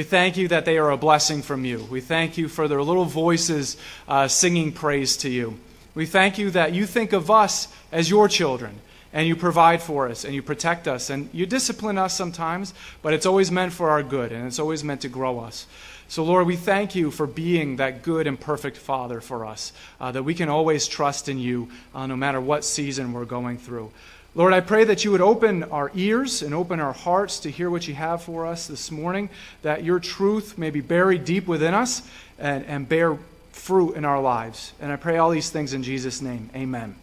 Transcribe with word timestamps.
We 0.00 0.04
thank 0.04 0.38
you 0.38 0.48
that 0.48 0.64
they 0.64 0.78
are 0.78 0.92
a 0.92 0.96
blessing 0.96 1.42
from 1.42 1.66
you. 1.66 1.86
We 1.90 2.00
thank 2.00 2.38
you 2.38 2.48
for 2.48 2.68
their 2.68 2.82
little 2.82 3.04
voices 3.04 3.76
uh, 4.08 4.28
singing 4.28 4.72
praise 4.72 5.18
to 5.18 5.28
you. 5.28 5.58
We 5.94 6.06
thank 6.06 6.38
you 6.38 6.50
that 6.52 6.72
you 6.72 6.86
think 6.86 7.12
of 7.12 7.30
us 7.30 7.68
as 7.92 8.08
your 8.08 8.26
children 8.26 8.76
and 9.12 9.28
you 9.28 9.36
provide 9.36 9.82
for 9.82 10.08
us 10.08 10.24
and 10.24 10.34
you 10.34 10.40
protect 10.40 10.88
us 10.88 11.10
and 11.10 11.28
you 11.34 11.44
discipline 11.44 11.98
us 11.98 12.16
sometimes, 12.16 12.72
but 13.02 13.12
it's 13.12 13.26
always 13.26 13.50
meant 13.50 13.74
for 13.74 13.90
our 13.90 14.02
good 14.02 14.32
and 14.32 14.46
it's 14.46 14.58
always 14.58 14.82
meant 14.82 15.02
to 15.02 15.10
grow 15.10 15.38
us. 15.38 15.66
So, 16.08 16.24
Lord, 16.24 16.46
we 16.46 16.56
thank 16.56 16.94
you 16.94 17.10
for 17.10 17.26
being 17.26 17.76
that 17.76 18.02
good 18.02 18.26
and 18.26 18.40
perfect 18.40 18.78
Father 18.78 19.20
for 19.20 19.44
us, 19.44 19.70
uh, 20.00 20.10
that 20.12 20.22
we 20.22 20.32
can 20.32 20.48
always 20.48 20.88
trust 20.88 21.28
in 21.28 21.38
you 21.38 21.68
uh, 21.94 22.06
no 22.06 22.16
matter 22.16 22.40
what 22.40 22.64
season 22.64 23.12
we're 23.12 23.26
going 23.26 23.58
through. 23.58 23.92
Lord, 24.34 24.52
I 24.52 24.60
pray 24.60 24.84
that 24.84 25.04
you 25.04 25.10
would 25.10 25.20
open 25.20 25.64
our 25.64 25.90
ears 25.92 26.42
and 26.42 26.54
open 26.54 26.78
our 26.78 26.92
hearts 26.92 27.40
to 27.40 27.50
hear 27.50 27.68
what 27.68 27.88
you 27.88 27.94
have 27.94 28.22
for 28.22 28.46
us 28.46 28.68
this 28.68 28.90
morning, 28.92 29.28
that 29.62 29.82
your 29.82 29.98
truth 29.98 30.56
may 30.56 30.70
be 30.70 30.80
buried 30.80 31.24
deep 31.24 31.48
within 31.48 31.74
us 31.74 32.02
and, 32.38 32.64
and 32.66 32.88
bear 32.88 33.18
fruit 33.50 33.94
in 33.94 34.04
our 34.04 34.20
lives. 34.20 34.72
And 34.80 34.92
I 34.92 34.96
pray 34.96 35.18
all 35.18 35.30
these 35.30 35.50
things 35.50 35.74
in 35.74 35.82
Jesus' 35.82 36.22
name. 36.22 36.48
Amen. 36.54 36.94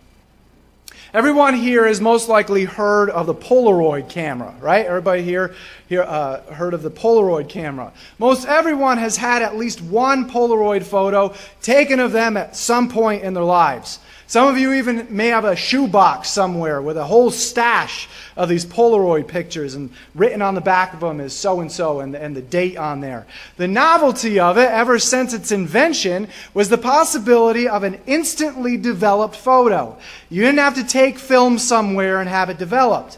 Everyone 1.14 1.54
here 1.54 1.86
has 1.86 2.00
most 2.00 2.30
likely 2.30 2.64
heard 2.64 3.10
of 3.10 3.28
the 3.28 3.34
Polaroid 3.34 4.10
camera, 4.10 4.54
right? 4.62 4.86
Everybody 4.86 5.24
here, 5.24 5.54
here 5.88 6.04
uh, 6.04 6.42
heard 6.54 6.74
of 6.74 6.82
the 6.82 6.92
Polaroid 6.92 7.50
camera. 7.50 7.92
Most 8.20 8.48
everyone 8.48 8.98
has 8.98 9.18
had 9.18 9.42
at 9.42 9.58
least 9.58 9.82
one 9.82 10.30
Polaroid 10.30 10.84
photo 10.84 11.34
taken 11.62 12.00
of 12.00 12.14
them 12.14 12.38
at 12.38 12.56
some 12.56 12.90
point 12.90 13.24
in 13.24 13.34
their 13.34 13.44
lives. 13.44 14.00
Some 14.30 14.50
of 14.50 14.58
you 14.58 14.74
even 14.74 15.08
may 15.10 15.28
have 15.28 15.46
a 15.46 15.56
shoebox 15.56 16.30
somewhere 16.30 16.82
with 16.82 16.98
a 16.98 17.06
whole 17.06 17.32
stash 17.32 18.10
of 18.36 18.50
these 18.50 18.66
Polaroid 18.66 19.26
pictures, 19.26 19.74
and 19.74 19.90
written 20.14 20.42
on 20.42 20.54
the 20.54 20.60
back 20.60 20.94
of 20.94 21.00
them 21.00 21.22
is 21.22 21.34
so 21.34 21.62
and 21.62 21.72
so 21.72 22.02
and 22.02 22.14
the 22.14 22.42
date 22.42 22.76
on 22.76 23.00
there. 23.00 23.26
The 23.56 23.70
novelty 23.70 24.38
of 24.38 24.58
it, 24.58 24.70
ever 24.70 25.00
since 25.00 25.34
its 25.34 25.54
invention, 25.54 26.28
was 26.54 26.68
the 26.68 26.78
possibility 26.78 27.70
of 27.70 27.84
an 27.84 28.02
instantly 28.06 28.76
developed 28.76 29.38
photo. 29.38 29.98
You 30.30 30.42
didn't 30.42 30.60
have 30.60 30.76
to 30.76 30.84
take 30.84 31.18
film 31.18 31.58
somewhere 31.58 32.20
and 32.20 32.30
have 32.30 32.50
it 32.50 32.58
developed. 32.58 33.18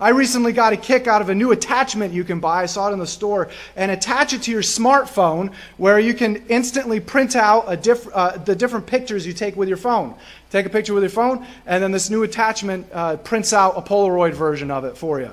I 0.00 0.08
recently 0.08 0.52
got 0.52 0.72
a 0.72 0.76
kick 0.76 1.06
out 1.06 1.22
of 1.22 1.28
a 1.28 1.34
new 1.34 1.52
attachment 1.52 2.12
you 2.12 2.24
can 2.24 2.40
buy. 2.40 2.62
I 2.62 2.66
saw 2.66 2.90
it 2.90 2.92
in 2.92 2.98
the 2.98 3.06
store 3.06 3.48
and 3.76 3.90
attach 3.90 4.32
it 4.32 4.42
to 4.42 4.50
your 4.50 4.62
smartphone 4.62 5.52
where 5.76 6.00
you 6.00 6.14
can 6.14 6.44
instantly 6.48 6.98
print 6.98 7.36
out 7.36 7.82
diff- 7.82 8.08
uh, 8.12 8.38
the 8.38 8.56
different 8.56 8.86
pictures 8.86 9.26
you 9.26 9.32
take 9.32 9.56
with 9.56 9.68
your 9.68 9.76
phone. 9.76 10.14
Take 10.50 10.66
a 10.66 10.70
picture 10.70 10.94
with 10.94 11.02
your 11.02 11.10
phone, 11.10 11.46
and 11.66 11.82
then 11.82 11.92
this 11.92 12.10
new 12.10 12.22
attachment 12.22 12.86
uh, 12.92 13.16
prints 13.18 13.52
out 13.52 13.74
a 13.76 13.82
Polaroid 13.82 14.34
version 14.34 14.70
of 14.70 14.84
it 14.84 14.96
for 14.96 15.20
you. 15.20 15.30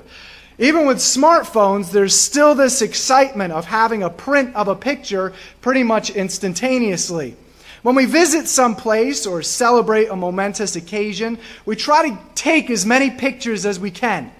Even 0.58 0.86
with 0.86 0.98
smartphones, 0.98 1.90
there's 1.90 2.18
still 2.18 2.54
this 2.54 2.82
excitement 2.82 3.52
of 3.52 3.64
having 3.64 4.02
a 4.02 4.10
print 4.10 4.54
of 4.54 4.68
a 4.68 4.76
picture 4.76 5.32
pretty 5.60 5.82
much 5.82 6.10
instantaneously. 6.10 7.36
When 7.82 7.96
we 7.96 8.04
visit 8.04 8.46
some 8.46 8.76
place 8.76 9.26
or 9.26 9.42
celebrate 9.42 10.06
a 10.06 10.14
momentous 10.14 10.76
occasion, 10.76 11.38
we 11.66 11.74
try 11.74 12.08
to 12.10 12.18
take 12.36 12.70
as 12.70 12.86
many 12.86 13.10
pictures 13.10 13.66
as 13.66 13.80
we 13.80 13.90
can. 13.90 14.30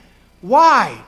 Why? 0.43 1.03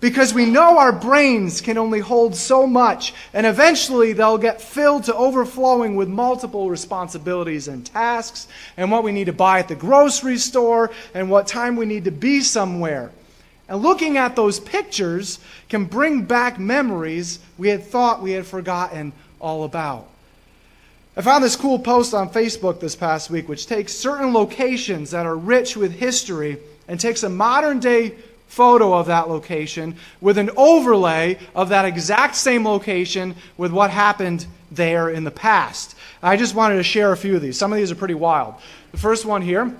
Because 0.00 0.34
we 0.34 0.44
know 0.44 0.78
our 0.78 0.92
brains 0.92 1.62
can 1.62 1.78
only 1.78 2.00
hold 2.00 2.36
so 2.36 2.66
much, 2.66 3.14
and 3.32 3.46
eventually 3.46 4.12
they'll 4.12 4.38
get 4.38 4.60
filled 4.60 5.04
to 5.04 5.14
overflowing 5.14 5.96
with 5.96 6.08
multiple 6.08 6.68
responsibilities 6.68 7.68
and 7.68 7.86
tasks, 7.86 8.46
and 8.76 8.90
what 8.90 9.02
we 9.02 9.12
need 9.12 9.24
to 9.24 9.32
buy 9.32 9.60
at 9.60 9.68
the 9.68 9.74
grocery 9.74 10.36
store, 10.36 10.90
and 11.14 11.30
what 11.30 11.46
time 11.46 11.76
we 11.76 11.86
need 11.86 12.04
to 12.04 12.10
be 12.10 12.42
somewhere. 12.42 13.10
And 13.66 13.82
looking 13.82 14.18
at 14.18 14.36
those 14.36 14.60
pictures 14.60 15.38
can 15.70 15.86
bring 15.86 16.24
back 16.24 16.58
memories 16.58 17.38
we 17.56 17.68
had 17.68 17.82
thought 17.82 18.20
we 18.20 18.32
had 18.32 18.44
forgotten 18.44 19.14
all 19.40 19.64
about. 19.64 20.06
I 21.16 21.22
found 21.22 21.42
this 21.42 21.56
cool 21.56 21.78
post 21.78 22.12
on 22.12 22.28
Facebook 22.28 22.80
this 22.80 22.96
past 22.96 23.30
week, 23.30 23.48
which 23.48 23.66
takes 23.66 23.94
certain 23.94 24.34
locations 24.34 25.12
that 25.12 25.24
are 25.24 25.36
rich 25.36 25.76
with 25.76 25.92
history 25.92 26.58
and 26.88 27.00
takes 27.00 27.22
a 27.22 27.28
modern 27.30 27.78
day 27.78 28.16
photo 28.54 28.94
of 28.94 29.06
that 29.06 29.28
location 29.28 29.96
with 30.20 30.38
an 30.38 30.50
overlay 30.56 31.38
of 31.54 31.70
that 31.70 31.84
exact 31.84 32.36
same 32.36 32.64
location 32.64 33.34
with 33.56 33.72
what 33.72 33.90
happened 33.90 34.46
there 34.70 35.10
in 35.10 35.24
the 35.24 35.30
past. 35.30 35.96
I 36.22 36.36
just 36.36 36.54
wanted 36.54 36.76
to 36.76 36.82
share 36.82 37.12
a 37.12 37.16
few 37.16 37.36
of 37.36 37.42
these. 37.42 37.58
Some 37.58 37.72
of 37.72 37.76
these 37.76 37.90
are 37.90 37.96
pretty 37.96 38.14
wild. 38.14 38.54
The 38.92 38.98
first 38.98 39.26
one 39.26 39.42
here, 39.42 39.74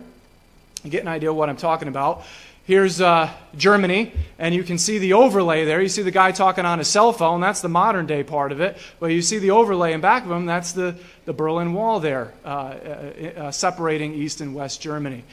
get 0.88 1.02
an 1.02 1.08
idea 1.08 1.32
what 1.32 1.48
I'm 1.48 1.56
talking 1.56 1.88
about. 1.88 2.24
Here's 2.66 3.00
uh, 3.00 3.30
Germany, 3.56 4.12
and 4.38 4.54
you 4.54 4.64
can 4.64 4.78
see 4.78 4.98
the 4.98 5.12
overlay 5.12 5.66
there. 5.66 5.82
You 5.82 5.88
see 5.88 6.02
the 6.02 6.10
guy 6.10 6.32
talking 6.32 6.64
on 6.64 6.78
his 6.78 6.88
cell 6.88 7.12
phone. 7.12 7.42
That's 7.42 7.60
the 7.60 7.68
modern 7.68 8.06
day 8.06 8.24
part 8.24 8.52
of 8.52 8.60
it. 8.60 8.78
But 8.98 9.06
you 9.06 9.20
see 9.20 9.38
the 9.38 9.50
overlay 9.50 9.92
in 9.92 10.00
back 10.00 10.24
of 10.24 10.30
him. 10.30 10.46
That's 10.46 10.72
the, 10.72 10.96
the 11.26 11.34
Berlin 11.34 11.74
Wall 11.74 12.00
there, 12.00 12.32
uh, 12.44 12.48
uh, 12.48 13.30
uh 13.36 13.50
separating 13.50 14.14
East 14.14 14.40
and 14.40 14.54
West 14.54 14.80
Germany. 14.80 15.24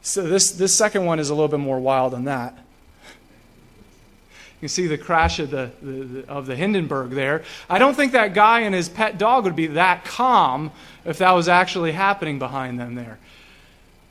So 0.00 0.22
this, 0.22 0.52
this 0.52 0.74
second 0.74 1.04
one 1.04 1.18
is 1.18 1.28
a 1.28 1.34
little 1.34 1.48
bit 1.48 1.60
more 1.60 1.78
wild 1.78 2.14
than 2.14 2.24
that. 2.24 2.58
You 4.58 4.62
can 4.62 4.68
see 4.70 4.88
the 4.88 4.98
crash 4.98 5.38
of 5.38 5.50
the, 5.50 5.70
the, 5.80 5.92
the, 5.92 6.28
of 6.28 6.46
the 6.46 6.56
Hindenburg 6.56 7.10
there. 7.10 7.44
I 7.70 7.78
don't 7.78 7.94
think 7.94 8.10
that 8.12 8.34
guy 8.34 8.60
and 8.60 8.74
his 8.74 8.88
pet 8.88 9.16
dog 9.16 9.44
would 9.44 9.54
be 9.54 9.68
that 9.68 10.04
calm 10.04 10.72
if 11.04 11.18
that 11.18 11.30
was 11.30 11.48
actually 11.48 11.92
happening 11.92 12.40
behind 12.40 12.80
them 12.80 12.96
there. 12.96 13.18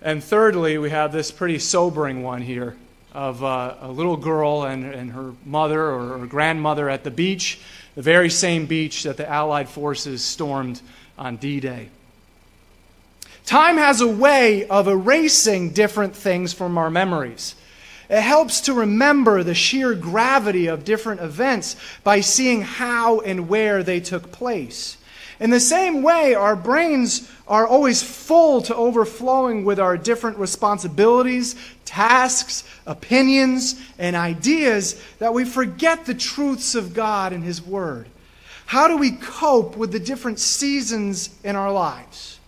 And 0.02 0.24
thirdly, 0.24 0.78
we 0.78 0.90
have 0.90 1.12
this 1.12 1.32
pretty 1.32 1.60
sobering 1.60 2.24
one 2.24 2.42
here 2.42 2.78
of 3.14 3.44
uh, 3.44 3.76
a 3.82 3.92
little 3.92 4.16
girl 4.16 4.64
and, 4.64 4.86
and 4.86 5.12
her 5.12 5.34
mother 5.44 5.82
or 5.82 6.20
her 6.20 6.26
grandmother 6.26 6.90
at 6.90 7.04
the 7.04 7.12
beach, 7.12 7.60
the 7.96 8.02
very 8.02 8.30
same 8.30 8.68
beach 8.68 9.04
that 9.04 9.18
the 9.18 9.28
Allied 9.28 9.68
forces 9.68 10.24
stormed 10.24 10.80
on 11.18 11.36
D 11.36 11.60
Day. 11.60 11.90
Time 13.46 13.76
has 13.76 14.00
a 14.00 14.08
way 14.08 14.66
of 14.68 14.88
erasing 14.88 15.72
different 15.72 16.16
things 16.16 16.54
from 16.54 16.78
our 16.78 16.90
memories. 16.90 17.56
It 18.10 18.22
helps 18.22 18.62
to 18.62 18.74
remember 18.74 19.44
the 19.44 19.56
sheer 19.56 19.94
gravity 19.94 20.68
of 20.68 20.86
different 20.86 21.22
events 21.22 21.76
by 22.04 22.22
seeing 22.22 22.62
how 22.62 23.20
and 23.20 23.50
where 23.50 23.84
they 23.84 24.00
took 24.00 24.32
place. 24.32 24.98
In 25.40 25.52
the 25.52 25.60
same 25.60 26.02
way, 26.02 26.34
our 26.34 26.56
brains 26.56 27.30
are 27.48 27.68
always 27.68 28.02
full 28.02 28.62
to 28.64 28.76
overflowing 28.76 29.66
with 29.66 29.80
our 29.80 29.98
different 29.98 30.38
responsibilities, 30.38 31.56
tasks, 31.86 32.64
opinions, 32.88 33.80
and 34.00 34.16
ideas 34.16 35.02
that 35.20 35.34
we 35.34 35.46
forget 35.46 36.06
the 36.06 36.16
truths 36.16 36.76
of 36.76 36.94
God 36.94 37.34
and 37.34 37.44
His 37.44 37.62
Word. 37.62 38.08
How 38.68 38.88
do 38.88 38.98
we 38.98 39.12
cope 39.12 39.78
with 39.78 39.92
the 39.92 40.00
different 40.00 40.40
seasons 40.40 41.30
in 41.44 41.56
our 41.56 41.72
lives? 41.72 42.40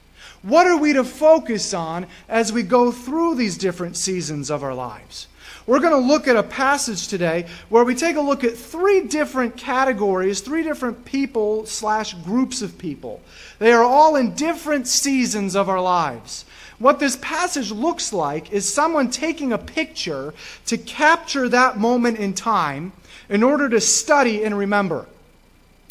What 0.42 0.68
are 0.68 0.78
we 0.78 0.94
to 0.94 1.04
focus 1.04 1.74
on 1.74 2.08
as 2.28 2.52
we 2.52 2.64
go 2.64 2.92
through 2.92 3.36
these 3.36 3.58
different 3.58 3.98
seasons 3.98 4.50
of 4.50 4.64
our 4.64 4.74
lives? 4.74 5.28
We're 5.70 5.82
going 5.82 5.94
to 5.94 6.00
look 6.00 6.28
at 6.28 6.36
a 6.36 6.42
passage 6.42 7.10
today 7.10 7.46
where 7.70 7.84
we 7.84 7.94
take 7.94 8.16
a 8.16 8.22
look 8.22 8.44
at 8.44 8.58
three 8.58 9.02
different 9.02 9.56
categories, 9.56 10.42
three 10.42 10.64
different 10.64 11.06
people 11.06 11.68
slash 11.68 12.16
groups 12.16 12.64
of 12.64 12.80
people. 12.80 13.22
They 13.60 13.72
are 13.72 13.84
all 13.84 14.16
in 14.16 14.34
different 14.34 14.88
seasons 14.88 15.56
of 15.56 15.70
our 15.70 15.80
lives. 15.80 16.46
What 16.80 17.00
this 17.00 17.18
passage 17.18 17.70
looks 17.70 18.12
like 18.12 18.52
is 18.52 18.68
someone 18.68 19.12
taking 19.12 19.54
a 19.54 19.60
picture 19.60 20.34
to 20.66 20.76
capture 20.76 21.48
that 21.50 21.78
moment 21.78 22.18
in 22.18 22.34
time 22.34 22.92
in 23.30 23.44
order 23.44 23.70
to 23.70 23.80
study 23.80 24.44
and 24.44 24.58
remember. 24.58 25.06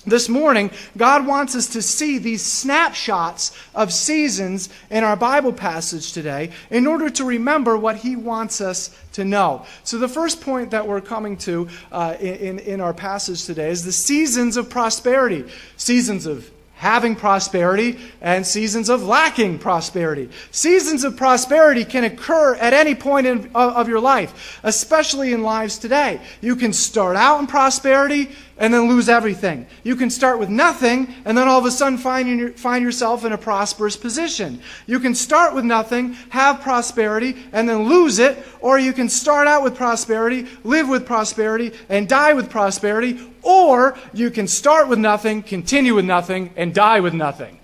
This 0.08 0.28
morning, 0.28 0.70
God 0.96 1.26
wants 1.26 1.54
us 1.54 1.66
to 1.68 1.82
see 1.82 2.18
these 2.18 2.42
snapshots 2.42 3.56
of 3.74 3.92
seasons 3.92 4.68
in 4.90 5.04
our 5.04 5.16
Bible 5.16 5.52
passage 5.52 6.12
today 6.12 6.50
in 6.70 6.86
order 6.86 7.10
to 7.10 7.24
remember 7.24 7.76
what 7.76 7.96
He 7.96 8.16
wants 8.16 8.60
us 8.60 8.96
to 9.12 9.24
know. 9.24 9.66
So, 9.84 9.98
the 9.98 10.08
first 10.08 10.40
point 10.40 10.70
that 10.70 10.86
we're 10.86 11.00
coming 11.00 11.36
to 11.38 11.68
uh, 11.92 12.16
in, 12.20 12.58
in 12.60 12.80
our 12.80 12.94
passage 12.94 13.44
today 13.44 13.70
is 13.70 13.84
the 13.84 13.92
seasons 13.92 14.56
of 14.56 14.70
prosperity. 14.70 15.44
Seasons 15.76 16.26
of 16.26 16.50
having 16.78 17.16
prosperity 17.16 17.98
and 18.20 18.46
seasons 18.46 18.88
of 18.88 19.02
lacking 19.02 19.58
prosperity. 19.58 20.30
Seasons 20.52 21.02
of 21.02 21.16
prosperity 21.16 21.84
can 21.84 22.04
occur 22.04 22.54
at 22.54 22.72
any 22.72 22.94
point 22.94 23.26
in, 23.26 23.50
of 23.52 23.88
your 23.88 23.98
life, 23.98 24.60
especially 24.62 25.32
in 25.32 25.42
lives 25.42 25.76
today. 25.76 26.20
You 26.40 26.54
can 26.54 26.72
start 26.72 27.16
out 27.16 27.40
in 27.40 27.48
prosperity 27.48 28.30
and 28.58 28.74
then 28.74 28.88
lose 28.88 29.08
everything. 29.08 29.66
You 29.84 29.96
can 29.96 30.10
start 30.10 30.38
with 30.38 30.48
nothing 30.48 31.14
and 31.24 31.36
then 31.36 31.48
all 31.48 31.58
of 31.58 31.64
a 31.64 31.70
sudden 31.70 31.98
find, 31.98 32.58
find 32.58 32.84
yourself 32.84 33.24
in 33.24 33.32
a 33.32 33.38
prosperous 33.38 33.96
position. 33.96 34.60
You 34.86 35.00
can 35.00 35.14
start 35.14 35.54
with 35.54 35.64
nothing, 35.64 36.14
have 36.30 36.60
prosperity, 36.60 37.36
and 37.52 37.68
then 37.68 37.84
lose 37.84 38.18
it, 38.18 38.38
or 38.60 38.78
you 38.78 38.92
can 38.92 39.08
start 39.08 39.46
out 39.46 39.62
with 39.62 39.74
prosperity, 39.74 40.46
live 40.64 40.88
with 40.88 41.06
prosperity, 41.06 41.72
and 41.88 42.08
die 42.08 42.32
with 42.32 42.50
prosperity, 42.50 43.20
or 43.42 43.96
you 44.12 44.30
can 44.30 44.48
start 44.48 44.88
with 44.88 44.98
nothing, 44.98 45.42
continue 45.42 45.94
with 45.94 46.04
nothing, 46.04 46.52
and 46.56 46.74
die 46.74 47.00
with 47.00 47.14
nothing. 47.14 47.58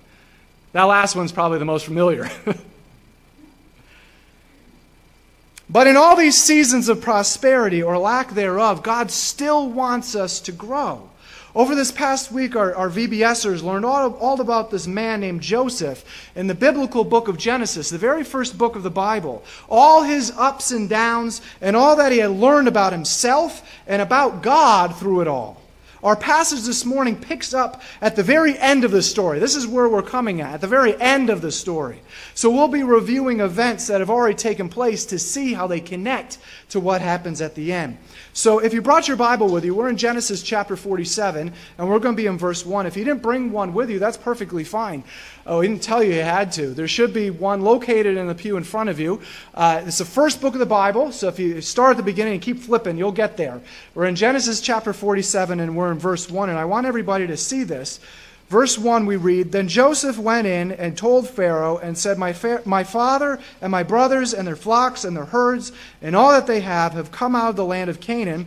That 0.73 0.85
last 0.85 1.14
one's 1.14 1.32
probably 1.32 1.58
the 1.58 1.64
most 1.64 1.85
familiar. 1.85 2.31
But 5.69 5.87
in 5.87 5.96
all 5.96 6.16
these 6.16 6.43
seasons 6.43 6.88
of 6.88 7.00
prosperity 7.00 7.82
or 7.82 7.96
lack 7.99 8.31
thereof, 8.31 8.82
God 8.82 9.11
still 9.11 9.69
wants 9.69 10.14
us 10.14 10.40
to 10.40 10.52
grow. 10.52 11.08
Over 11.55 11.76
this 11.76 11.93
past 11.93 12.32
week, 12.32 12.56
our, 12.56 12.75
our 12.75 12.90
VBSers 12.90 13.62
learned 13.62 13.84
all, 13.84 14.14
all 14.14 14.40
about 14.40 14.72
this 14.72 14.88
man 14.88 15.20
named 15.20 15.40
Joseph 15.40 16.05
in 16.34 16.49
the 16.49 16.55
biblical 16.55 17.05
book 17.05 17.28
of 17.28 17.38
Genesis, 17.38 17.90
the 17.90 17.99
very 17.99 18.25
first 18.25 18.58
book 18.58 18.75
of 18.75 18.82
the 18.82 18.90
Bible. 18.90 19.44
All 19.69 20.02
his 20.02 20.32
ups 20.32 20.72
and 20.72 20.88
downs, 20.88 21.40
and 21.61 21.76
all 21.76 21.94
that 21.96 22.11
he 22.11 22.19
had 22.19 22.32
learned 22.32 22.66
about 22.66 22.93
himself 22.93 23.62
and 23.87 24.02
about 24.02 24.43
God 24.43 24.96
through 24.96 25.20
it 25.20 25.28
all. 25.28 25.61
Our 26.04 26.16
passage 26.16 26.64
this 26.64 26.84
morning 26.84 27.16
picks 27.16 27.54
up 27.54 27.80
at 28.02 28.14
the 28.14 28.22
very 28.22 28.58
end 28.58 28.84
of 28.84 28.90
the 28.90 29.00
story. 29.00 29.38
This 29.38 29.56
is 29.56 29.66
where 29.66 29.88
we're 29.88 30.02
coming 30.02 30.42
at, 30.42 30.52
at 30.52 30.60
the 30.60 30.66
very 30.66 31.00
end 31.00 31.30
of 31.30 31.40
the 31.40 31.50
story. 31.50 32.02
So 32.34 32.50
we'll 32.50 32.68
be 32.68 32.82
reviewing 32.82 33.40
events 33.40 33.86
that 33.86 34.00
have 34.00 34.10
already 34.10 34.34
taken 34.34 34.68
place 34.68 35.06
to 35.06 35.18
see 35.18 35.54
how 35.54 35.66
they 35.66 35.80
connect 35.80 36.36
to 36.68 36.78
what 36.78 37.00
happens 37.00 37.40
at 37.40 37.54
the 37.54 37.72
end. 37.72 37.96
So 38.36 38.58
if 38.58 38.75
you 38.75 38.82
brought 38.82 39.06
your 39.06 39.16
Bible 39.16 39.48
with 39.48 39.64
you, 39.64 39.76
we're 39.76 39.88
in 39.88 39.96
Genesis 39.96 40.42
chapter 40.42 40.75
47, 40.75 41.52
and 41.78 41.88
we're 41.88 42.00
going 42.00 42.16
to 42.16 42.20
be 42.20 42.26
in 42.26 42.36
verse 42.36 42.66
1. 42.66 42.84
If 42.84 42.96
you 42.96 43.04
didn't 43.04 43.22
bring 43.22 43.52
one 43.52 43.72
with 43.72 43.88
you, 43.88 44.00
that's 44.00 44.16
perfectly 44.16 44.64
fine. 44.64 45.04
Oh, 45.46 45.60
he 45.60 45.69
didn't 45.69 45.84
tell 45.84 46.02
you 46.02 46.14
you 46.14 46.22
had 46.22 46.50
to. 46.54 46.75
There 46.75 46.88
should 46.88 47.14
be 47.14 47.31
one 47.31 47.60
located 47.60 48.16
in 48.16 48.26
the 48.26 48.34
pew 48.34 48.56
in 48.56 48.64
front 48.64 48.90
of 48.90 48.98
you. 48.98 49.20
Uh, 49.54 49.84
it's 49.86 49.98
the 49.98 50.04
first 50.04 50.40
book 50.40 50.54
of 50.54 50.58
the 50.58 50.66
Bible, 50.66 51.12
so 51.12 51.28
if 51.28 51.38
you 51.38 51.60
start 51.60 51.92
at 51.92 51.96
the 51.96 52.02
beginning 52.02 52.32
and 52.32 52.42
keep 52.42 52.58
flipping, 52.58 52.98
you'll 52.98 53.12
get 53.12 53.36
there. 53.36 53.60
We're 53.94 54.06
in 54.06 54.16
Genesis 54.16 54.60
chapter 54.60 54.92
47, 54.92 55.60
and 55.60 55.76
we're 55.76 55.92
in 55.92 56.00
verse 56.00 56.28
1, 56.28 56.48
and 56.48 56.58
I 56.58 56.64
want 56.64 56.88
everybody 56.88 57.28
to 57.28 57.37
see 57.37 57.62
this. 57.62 58.00
Verse 58.49 58.79
1, 58.79 59.06
we 59.06 59.17
read 59.17 59.52
Then 59.52 59.69
Joseph 59.69 60.19
went 60.19 60.46
in 60.46 60.73
and 60.73 60.96
told 60.96 61.29
Pharaoh 61.29 61.79
and 61.79 61.96
said, 61.96 62.19
my, 62.19 62.32
fa- 62.32 62.62
my 62.64 62.85
father 62.85 63.41
and 63.61 63.70
my 63.70 63.82
brothers 63.82 64.35
and 64.35 64.46
their 64.46 64.56
flocks 64.56 65.05
and 65.05 65.17
their 65.17 65.25
herds 65.25 65.73
and 66.02 66.14
all 66.14 66.31
that 66.31 66.46
they 66.46 66.61
have 66.61 66.93
have 66.93 67.11
come 67.11 67.35
out 67.35 67.50
of 67.50 67.56
the 67.56 67.64
land 67.64 67.88
of 67.91 68.00
Canaan, 68.00 68.46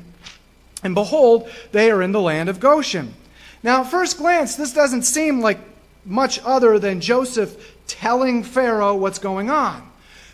and 0.84 0.94
behold, 0.94 1.50
they 1.72 1.90
are 1.90 2.02
in 2.02 2.12
the 2.12 2.22
land 2.22 2.50
of 2.50 2.60
Goshen. 2.60 3.14
Now, 3.64 3.82
at 3.82 3.92
first 3.92 4.18
glance, 4.18 4.56
this 4.56 4.74
doesn't 4.74 5.04
seem 5.04 5.42
like 5.42 5.60
much 6.06 6.40
other 6.46 6.80
than 6.80 7.02
Joseph 7.02 7.76
telling 7.88 8.44
Pharaoh 8.44 8.96
what's 8.96 9.20
going 9.20 9.50
on. 9.50 9.90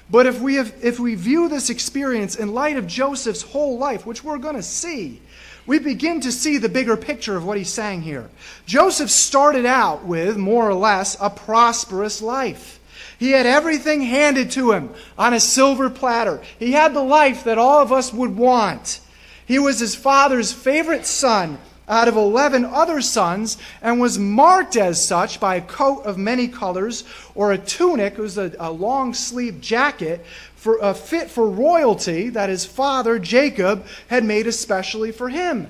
But 0.10 0.26
if 0.26 0.42
we, 0.42 0.56
have, 0.56 0.74
if 0.82 1.00
we 1.00 1.16
view 1.16 1.48
this 1.48 1.70
experience 1.70 2.36
in 2.36 2.54
light 2.54 2.78
of 2.78 2.86
Joseph's 2.86 3.42
whole 3.42 3.78
life, 3.78 4.06
which 4.06 4.24
we're 4.24 4.38
going 4.38 4.56
to 4.56 4.64
see, 4.64 5.22
we 5.66 5.80
begin 5.80 6.20
to 6.22 6.32
see 6.32 6.58
the 6.58 6.70
bigger 6.70 6.98
picture 6.98 7.36
of 7.38 7.46
what 7.46 7.58
he's 7.58 7.70
saying 7.70 8.02
here. 8.02 8.30
Joseph 8.66 9.10
started 9.10 9.66
out 9.66 10.06
with, 10.06 10.38
more 10.38 10.70
or 10.70 10.74
less, 10.74 11.16
a 11.22 11.30
prosperous 11.30 12.22
life. 12.22 12.80
He 13.18 13.32
had 13.32 13.46
everything 13.46 14.02
handed 14.02 14.52
to 14.52 14.72
him 14.72 14.90
on 15.18 15.34
a 15.34 15.40
silver 15.40 15.90
platter. 15.90 16.42
He 16.60 16.74
had 16.74 16.94
the 16.94 17.04
life 17.04 17.46
that 17.46 17.58
all 17.58 17.82
of 17.82 17.92
us 17.92 18.12
would 18.12 18.36
want. 18.36 19.00
He 19.46 19.60
was 19.60 19.80
his 19.80 19.96
father's 19.96 20.52
favorite 20.52 21.06
son 21.06 21.60
out 21.88 22.08
of 22.08 22.16
11 22.16 22.66
other 22.66 23.02
sons 23.02 23.58
and 23.82 24.00
was 24.00 24.18
marked 24.18 24.78
as 24.78 25.06
such 25.06 25.40
by 25.40 25.56
a 25.56 25.62
coat 25.62 26.04
of 26.06 26.18
many 26.18 26.48
colors 26.48 27.04
or 27.36 27.52
a 27.52 27.58
tunic, 27.58 28.14
it 28.14 28.20
was 28.20 28.38
a, 28.38 28.54
a 28.60 28.72
long 28.72 29.14
sleeved 29.14 29.62
jacket 29.62 30.26
for 30.64 30.78
a 30.78 30.94
fit 30.94 31.30
for 31.30 31.46
royalty 31.50 32.30
that 32.30 32.48
his 32.48 32.66
father 32.66 33.20
Jacob 33.20 33.86
had 34.08 34.24
made 34.24 34.48
especially 34.48 35.12
for 35.12 35.28
him. 35.28 35.70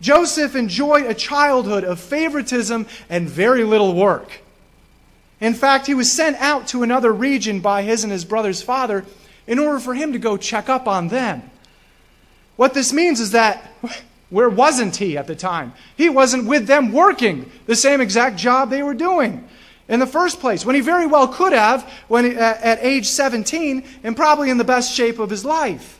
Joseph 0.00 0.54
enjoyed 0.54 1.06
a 1.06 1.12
childhood 1.12 1.82
of 1.82 1.98
favoritism 1.98 2.86
and 3.10 3.28
very 3.28 3.64
little 3.64 3.96
work. 3.96 4.42
In 5.40 5.54
fact, 5.54 5.88
he 5.88 5.94
was 5.94 6.12
sent 6.12 6.36
out 6.36 6.68
to 6.68 6.84
another 6.84 7.12
region 7.12 7.58
by 7.58 7.82
his 7.82 8.04
and 8.04 8.12
his 8.12 8.24
brother's 8.24 8.62
father 8.62 9.04
in 9.48 9.58
order 9.58 9.80
for 9.80 9.94
him 9.94 10.12
to 10.12 10.20
go 10.20 10.36
check 10.36 10.68
up 10.68 10.86
on 10.86 11.08
them. 11.08 11.42
What 12.54 12.74
this 12.74 12.92
means 12.92 13.18
is 13.18 13.32
that 13.32 13.72
where 14.30 14.48
wasn't 14.48 14.94
he 14.94 15.18
at 15.18 15.26
the 15.26 15.34
time? 15.34 15.72
He 15.96 16.08
wasn't 16.08 16.46
with 16.46 16.68
them 16.68 16.92
working 16.92 17.50
the 17.66 17.74
same 17.74 18.00
exact 18.00 18.36
job 18.36 18.70
they 18.70 18.84
were 18.84 18.94
doing 18.94 19.48
in 19.88 20.00
the 20.00 20.06
first 20.06 20.40
place, 20.40 20.64
when 20.64 20.74
he 20.74 20.80
very 20.80 21.06
well 21.06 21.28
could 21.28 21.52
have 21.52 21.90
when 22.08 22.24
he, 22.24 22.36
at 22.36 22.78
age 22.80 23.06
17 23.06 23.82
and 24.02 24.16
probably 24.16 24.50
in 24.50 24.58
the 24.58 24.64
best 24.64 24.94
shape 24.94 25.18
of 25.18 25.30
his 25.30 25.44
life. 25.44 25.98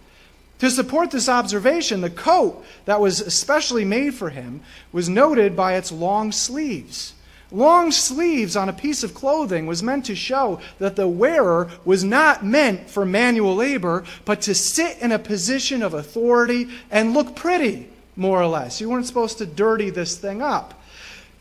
To 0.58 0.70
support 0.70 1.10
this 1.10 1.28
observation, 1.28 2.00
the 2.00 2.10
coat 2.10 2.64
that 2.84 3.00
was 3.00 3.20
especially 3.20 3.84
made 3.84 4.14
for 4.14 4.30
him 4.30 4.60
was 4.92 5.08
noted 5.08 5.56
by 5.56 5.74
its 5.74 5.92
long 5.92 6.32
sleeves. 6.32 7.14
Long 7.50 7.92
sleeves 7.92 8.56
on 8.56 8.68
a 8.68 8.74
piece 8.74 9.02
of 9.02 9.14
clothing 9.14 9.66
was 9.66 9.82
meant 9.82 10.04
to 10.06 10.14
show 10.14 10.60
that 10.78 10.96
the 10.96 11.08
wearer 11.08 11.70
was 11.84 12.04
not 12.04 12.44
meant 12.44 12.90
for 12.90 13.06
manual 13.06 13.54
labor, 13.54 14.04
but 14.26 14.42
to 14.42 14.54
sit 14.54 14.98
in 14.98 15.12
a 15.12 15.18
position 15.18 15.82
of 15.82 15.94
authority 15.94 16.68
and 16.90 17.14
look 17.14 17.34
pretty, 17.34 17.88
more 18.16 18.42
or 18.42 18.48
less. 18.48 18.80
You 18.80 18.90
weren't 18.90 19.06
supposed 19.06 19.38
to 19.38 19.46
dirty 19.46 19.88
this 19.88 20.18
thing 20.18 20.42
up. 20.42 20.77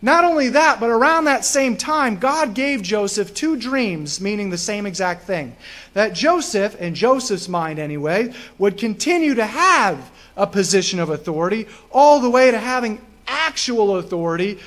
Not 0.02 0.24
only 0.24 0.50
that, 0.50 0.80
but 0.80 0.90
around 0.90 1.26
that 1.26 1.44
same 1.44 1.76
time, 1.76 2.18
God 2.18 2.54
gave 2.54 2.84
Joseph 2.84 3.34
two 3.34 3.56
dreams, 3.56 4.22
meaning 4.22 4.50
the 4.50 4.58
same 4.58 4.86
exact 4.86 5.24
thing. 5.24 5.56
That 5.94 6.14
Joseph, 6.14 6.80
in 6.80 6.94
Joseph's 6.94 7.50
mind 7.50 7.80
anyway, 7.80 8.34
would 8.60 8.78
continue 8.78 9.34
to 9.34 9.46
have 9.46 10.12
a 10.36 10.46
position 10.46 11.00
of 11.00 11.10
authority, 11.10 11.68
all 11.92 12.20
the 12.20 12.30
way 12.30 12.52
to 12.52 12.60
having 12.60 13.02
actual 13.28 13.98
authority 13.98 14.60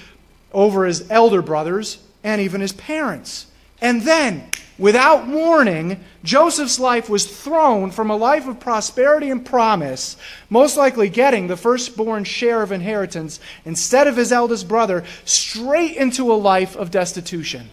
over 0.52 0.84
his 0.84 1.08
elder 1.10 1.42
brothers 1.42 1.98
and 2.24 2.40
even 2.40 2.60
his 2.60 2.72
parents. 2.72 3.46
And 3.80 4.02
then, 4.02 4.48
without 4.78 5.26
warning, 5.26 6.04
Joseph's 6.22 6.78
life 6.78 7.08
was 7.08 7.26
thrown 7.26 7.90
from 7.90 8.10
a 8.10 8.16
life 8.16 8.46
of 8.46 8.60
prosperity 8.60 9.30
and 9.30 9.44
promise, 9.44 10.16
most 10.48 10.76
likely 10.76 11.08
getting 11.08 11.46
the 11.46 11.56
firstborn 11.56 12.24
share 12.24 12.62
of 12.62 12.72
inheritance 12.72 13.40
instead 13.64 14.06
of 14.06 14.16
his 14.16 14.32
eldest 14.32 14.68
brother, 14.68 15.04
straight 15.24 15.96
into 15.96 16.32
a 16.32 16.34
life 16.34 16.76
of 16.76 16.90
destitution. 16.90 17.70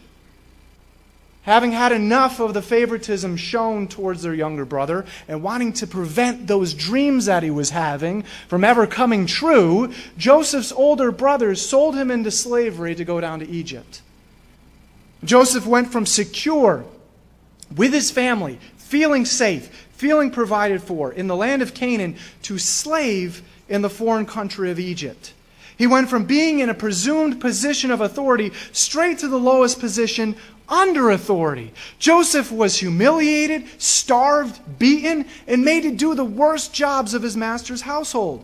Having 1.47 1.71
had 1.71 1.93
enough 1.93 2.41
of 2.41 2.53
the 2.53 2.61
favoritism 2.61 3.37
shown 3.37 3.87
towards 3.87 4.21
their 4.21 4.33
younger 4.33 4.65
brother 4.65 5.05
and 5.29 5.41
wanting 5.41 5.71
to 5.73 5.87
prevent 5.87 6.45
those 6.45 6.73
dreams 6.73 7.25
that 7.27 7.41
he 7.41 7.49
was 7.49 7.69
having 7.69 8.23
from 8.49 8.65
ever 8.65 8.85
coming 8.85 9.25
true, 9.25 9.93
Joseph's 10.17 10.73
older 10.73 11.09
brothers 11.09 11.65
sold 11.65 11.95
him 11.95 12.11
into 12.11 12.31
slavery 12.31 12.95
to 12.95 13.05
go 13.05 13.21
down 13.21 13.39
to 13.39 13.47
Egypt. 13.47 14.01
Joseph 15.23 15.65
went 15.65 15.91
from 15.91 16.05
secure 16.05 16.85
with 17.75 17.93
his 17.93 18.11
family, 18.11 18.59
feeling 18.77 19.25
safe, 19.25 19.87
feeling 19.91 20.31
provided 20.31 20.81
for 20.81 21.11
in 21.11 21.27
the 21.27 21.35
land 21.35 21.61
of 21.61 21.73
Canaan, 21.73 22.15
to 22.43 22.57
slave 22.57 23.41
in 23.67 23.81
the 23.81 23.89
foreign 23.89 24.25
country 24.25 24.71
of 24.71 24.79
Egypt. 24.79 25.33
He 25.77 25.87
went 25.87 26.09
from 26.09 26.25
being 26.25 26.59
in 26.59 26.69
a 26.69 26.73
presumed 26.73 27.39
position 27.39 27.91
of 27.91 28.01
authority 28.01 28.51
straight 28.71 29.19
to 29.19 29.27
the 29.27 29.39
lowest 29.39 29.79
position 29.79 30.35
under 30.67 31.11
authority. 31.11 31.71
Joseph 31.99 32.51
was 32.51 32.79
humiliated, 32.79 33.65
starved, 33.77 34.59
beaten, 34.79 35.25
and 35.45 35.63
made 35.63 35.83
to 35.83 35.91
do 35.91 36.15
the 36.15 36.25
worst 36.25 36.73
jobs 36.73 37.13
of 37.13 37.21
his 37.21 37.37
master's 37.37 37.81
household. 37.81 38.43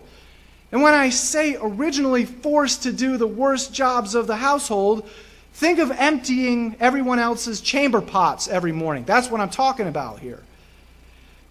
And 0.71 0.81
when 0.81 0.93
I 0.93 1.09
say 1.09 1.57
originally 1.59 2.25
forced 2.25 2.83
to 2.83 2.93
do 2.93 3.17
the 3.17 3.27
worst 3.27 3.73
jobs 3.73 4.15
of 4.15 4.27
the 4.27 4.37
household, 4.37 5.09
Think 5.53 5.79
of 5.79 5.91
emptying 5.91 6.75
everyone 6.79 7.19
else's 7.19 7.61
chamber 7.61 8.01
pots 8.01 8.47
every 8.47 8.71
morning. 8.71 9.03
That's 9.03 9.29
what 9.29 9.39
I'm 9.39 9.51
talking 9.51 9.87
about 9.87 10.19
here. 10.19 10.41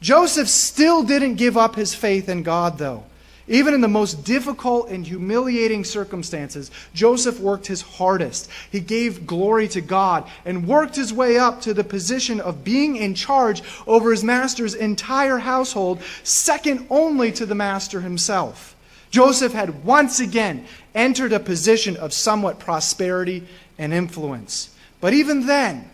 Joseph 0.01 0.49
still 0.49 1.05
didn't 1.05 1.37
give 1.37 1.57
up 1.57 1.77
his 1.77 1.95
faith 1.95 2.29
in 2.29 2.43
God, 2.43 2.79
though. 2.79 3.05
Even 3.47 3.75
in 3.75 3.81
the 3.81 3.89
most 3.89 4.25
difficult 4.25 4.89
and 4.89 5.07
humiliating 5.07 5.85
circumstances, 5.85 6.71
Joseph 6.95 7.39
worked 7.39 7.67
his 7.67 7.83
hardest. 7.83 8.49
He 8.71 8.81
gave 8.81 9.27
glory 9.27 9.69
to 9.69 9.81
God 9.81 10.29
and 10.45 10.67
worked 10.67 10.97
his 10.97 11.13
way 11.13 11.39
up 11.39 11.61
to 11.63 11.75
the 11.75 11.85
position 11.85 12.41
of 12.41 12.65
being 12.65 12.97
in 12.97 13.15
charge 13.15 13.63
over 13.87 14.11
his 14.11 14.25
master's 14.25 14.75
entire 14.75 15.39
household, 15.39 16.03
second 16.25 16.87
only 16.91 17.31
to 17.33 17.47
the 17.47 17.55
master 17.55 18.01
himself. 18.01 18.77
Joseph 19.11 19.53
had 19.53 19.85
once 19.85 20.21
again 20.21 20.65
entered 20.95 21.33
a 21.33 21.41
position 21.41 21.97
of 21.97 22.13
somewhat 22.13 22.59
prosperity 22.59 23.47
and 23.83 23.93
influence. 23.93 24.73
But 25.01 25.13
even 25.13 25.47
then, 25.47 25.91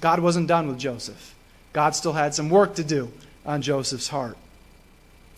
God 0.00 0.18
wasn't 0.18 0.48
done 0.48 0.66
with 0.66 0.78
Joseph. 0.78 1.36
God 1.72 1.94
still 1.94 2.14
had 2.14 2.34
some 2.34 2.50
work 2.50 2.74
to 2.74 2.82
do 2.82 3.12
on 3.46 3.62
Joseph's 3.62 4.08
heart. 4.08 4.36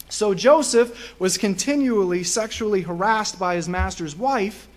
So 0.08 0.32
Joseph 0.32 1.14
was 1.20 1.37
continually 1.37 2.25
sexually 2.25 2.80
harassed 2.80 3.38
by 3.38 3.56
his 3.56 3.68
master's 3.68 4.16
wife, 4.16 4.68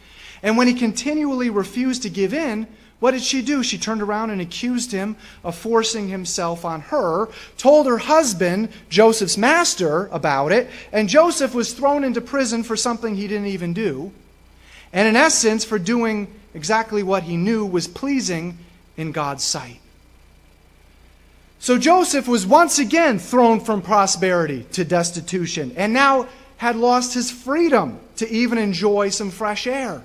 and 0.43 0.57
when 0.57 0.67
he 0.67 0.73
continually 0.73 1.49
refused 1.49 2.03
to 2.03 2.09
give 2.09 2.33
in, 2.33 2.67
what 2.99 3.11
did 3.11 3.23
she 3.23 3.41
do? 3.41 3.63
She 3.63 3.77
turned 3.77 4.01
around 4.01 4.31
and 4.31 4.41
accused 4.41 4.91
him 4.91 5.15
of 5.43 5.55
forcing 5.55 6.09
himself 6.09 6.65
on 6.65 6.81
her, 6.81 7.29
told 7.57 7.87
her 7.87 7.97
husband, 7.97 8.69
Joseph's 8.89 9.37
master, 9.37 10.07
about 10.07 10.51
it, 10.51 10.69
and 10.91 11.07
Joseph 11.07 11.55
was 11.55 11.73
thrown 11.73 12.03
into 12.03 12.19
prison 12.19 12.63
for 12.63 12.75
something 12.75 13.15
he 13.15 13.27
didn't 13.27 13.47
even 13.47 13.73
do, 13.73 14.11
and 14.91 15.07
in 15.07 15.15
essence, 15.15 15.63
for 15.63 15.79
doing 15.79 16.27
exactly 16.55 17.03
what 17.03 17.23
he 17.23 17.37
knew 17.37 17.65
was 17.65 17.87
pleasing 17.87 18.57
in 18.97 19.11
God's 19.11 19.43
sight. 19.43 19.79
So 21.59 21.77
Joseph 21.77 22.27
was 22.27 22.47
once 22.47 22.79
again 22.79 23.19
thrown 23.19 23.59
from 23.59 23.81
prosperity 23.81 24.65
to 24.71 24.85
destitution. 24.85 25.73
And 25.75 25.93
now 25.93 26.27
had 26.57 26.75
lost 26.75 27.13
his 27.13 27.29
freedom 27.29 27.99
to 28.15 28.29
even 28.31 28.57
enjoy 28.57 29.09
some 29.09 29.29
fresh 29.29 29.67
air. 29.67 30.03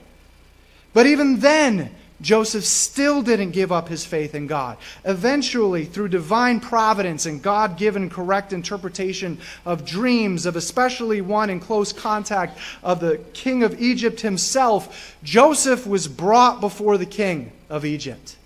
But 0.92 1.06
even 1.06 1.40
then, 1.40 1.94
Joseph 2.20 2.64
still 2.64 3.22
didn't 3.22 3.52
give 3.52 3.72
up 3.72 3.88
his 3.88 4.04
faith 4.04 4.34
in 4.34 4.46
God. 4.46 4.76
Eventually, 5.04 5.84
through 5.84 6.08
divine 6.08 6.60
providence 6.60 7.26
and 7.26 7.42
God 7.42 7.76
given 7.76 8.10
correct 8.10 8.52
interpretation 8.52 9.38
of 9.64 9.84
dreams, 9.84 10.46
of 10.46 10.56
especially 10.56 11.20
one 11.20 11.50
in 11.50 11.60
close 11.60 11.92
contact 11.92 12.58
of 12.82 13.00
the 13.00 13.18
king 13.32 13.62
of 13.62 13.80
Egypt 13.80 14.20
himself, 14.20 15.16
Joseph 15.22 15.86
was 15.86 16.08
brought 16.08 16.60
before 16.60 16.98
the 16.98 17.06
king 17.06 17.52
of 17.68 17.84
Egypt 17.84 18.36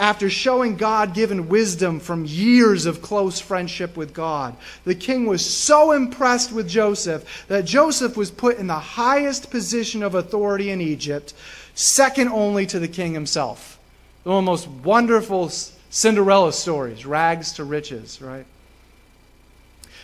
after 0.00 0.30
showing 0.30 0.76
God 0.76 1.14
given 1.14 1.50
wisdom 1.50 2.00
from 2.00 2.24
years 2.24 2.86
of 2.86 3.02
close 3.02 3.38
friendship 3.38 3.98
with 3.98 4.14
God. 4.14 4.56
The 4.84 4.94
king 4.94 5.26
was 5.26 5.44
so 5.44 5.92
impressed 5.92 6.52
with 6.52 6.66
Joseph 6.66 7.44
that 7.48 7.66
Joseph 7.66 8.16
was 8.16 8.30
put 8.30 8.56
in 8.56 8.66
the 8.66 8.74
highest 8.78 9.50
position 9.50 10.02
of 10.02 10.14
authority 10.14 10.70
in 10.70 10.80
Egypt, 10.80 11.34
second 11.74 12.28
only 12.28 12.64
to 12.66 12.78
the 12.78 12.88
king 12.88 13.12
himself. 13.12 13.78
One 14.24 14.38
of 14.38 14.44
the 14.44 14.50
most 14.50 14.68
wonderful 14.68 15.50
Cinderella 15.90 16.54
stories, 16.54 17.04
rags 17.04 17.52
to 17.54 17.64
riches, 17.64 18.22
right? 18.22 18.46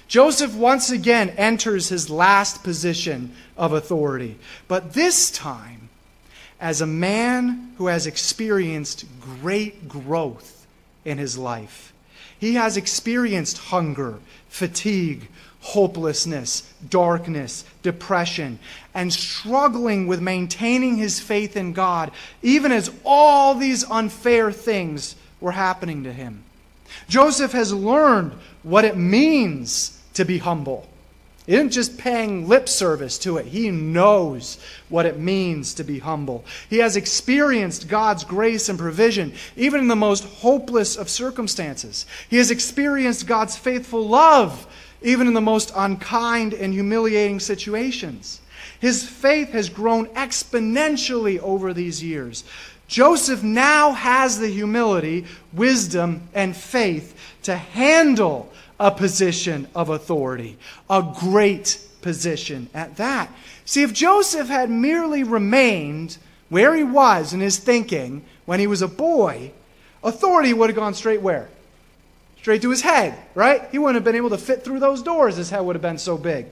Joseph 0.09 0.55
once 0.55 0.91
again 0.91 1.31
enters 1.31 1.89
his 1.89 2.11
last 2.11 2.63
position 2.63 3.35
of 3.57 3.73
authority, 3.73 4.37
but 4.69 4.93
this 4.93 5.31
time 5.31 5.86
as 6.61 6.81
a 6.81 6.87
man 6.87 7.73
who 7.79 7.87
has 7.89 8.07
experienced 8.07 9.05
great 9.21 9.89
growth 9.89 10.67
in 11.05 11.19
his 11.19 11.37
life. 11.37 11.93
He 12.39 12.55
has 12.55 12.77
experienced 12.77 13.59
hunger, 13.59 14.19
fatigue, 14.49 15.29
hopelessness, 15.61 16.73
darkness, 16.89 17.65
depression, 17.83 18.59
and 18.95 19.13
struggling 19.13 20.07
with 20.07 20.21
maintaining 20.21 20.97
his 20.97 21.19
faith 21.19 21.57
in 21.57 21.73
God, 21.73 22.13
even 22.43 22.73
as 22.73 22.91
all 23.05 23.55
these 23.55 23.89
unfair 23.91 24.53
things 24.53 25.17
were 25.41 25.53
happening 25.53 26.05
to 26.05 26.13
him. 26.13 26.45
Joseph 27.09 27.53
has 27.53 27.73
learned 27.73 28.33
what 28.63 28.85
it 28.85 28.97
means 28.97 30.01
to 30.15 30.25
be 30.25 30.39
humble. 30.39 30.89
He 31.47 31.55
isn't 31.55 31.71
just 31.71 31.97
paying 31.97 32.49
lip 32.49 32.69
service 32.69 33.19
to 33.19 33.37
it. 33.37 33.47
He 33.47 33.71
knows 33.71 34.59
what 34.89 35.07
it 35.07 35.19
means 35.19 35.75
to 35.75 35.85
be 35.85 36.01
humble. 36.01 36.45
He 36.69 36.79
has 36.79 36.97
experienced 36.97 37.89
God's 37.89 38.25
grace 38.25 38.69
and 38.69 38.77
provision, 38.77 39.33
even 39.57 39.81
in 39.81 39.89
the 39.89 39.95
most 39.95 40.25
hopeless 40.25 40.97
of 40.97 41.09
circumstances. 41.09 42.05
He 42.29 42.37
has 42.39 42.51
experienced 42.51 43.29
God's 43.29 43.57
faithful 43.57 44.09
love, 44.09 44.67
even 45.03 45.29
in 45.29 45.35
the 45.35 45.41
most 45.41 45.73
unkind 45.77 46.53
and 46.53 46.73
humiliating 46.73 47.39
situations. 47.39 48.41
His 48.81 49.09
faith 49.09 49.53
has 49.53 49.69
grown 49.69 50.07
exponentially 50.09 51.39
over 51.39 51.73
these 51.73 52.03
years. 52.03 52.43
Joseph 52.89 53.43
now 53.43 53.93
has 53.93 54.39
the 54.39 54.49
humility, 54.49 55.27
wisdom, 55.53 56.29
and 56.35 56.57
faith 56.57 57.17
to 57.43 57.57
handle 57.57 58.53
a 58.79 58.91
position 58.91 59.69
of 59.75 59.89
authority, 59.89 60.59
a 60.91 61.15
great 61.19 61.81
position 62.03 62.69
at 62.75 62.97
that. 62.97 63.31
See, 63.65 63.83
if 63.83 63.93
Joseph 63.93 64.49
had 64.49 64.71
merely 64.71 65.25
remained 65.25 66.19
where 66.49 66.75
he 66.75 66.85
was 66.85 67.33
in 67.33 67.41
his 67.41 67.59
thinking 67.59 68.25
when 68.45 68.61
he 68.61 68.67
was 68.67 68.83
a 68.83 68.89
boy, 68.89 69.53
authority 70.05 70.53
would 70.53 70.71
have 70.71 70.77
gone 70.77 70.95
straight 70.95 71.21
where? 71.21 71.49
Straight 72.39 72.63
to 72.63 72.71
his 72.71 72.83
head, 72.83 73.19
right? 73.35 73.69
He 73.73 73.79
wouldn't 73.79 73.97
have 73.97 74.05
been 74.05 74.15
able 74.15 74.31
to 74.31 74.39
fit 74.39 74.63
through 74.63 74.79
those 74.79 75.03
doors. 75.03 75.37
His 75.37 75.51
head 75.51 75.61
would 75.61 75.75
have 75.75 75.83
been 75.83 75.99
so 75.99 76.17
big. 76.17 76.47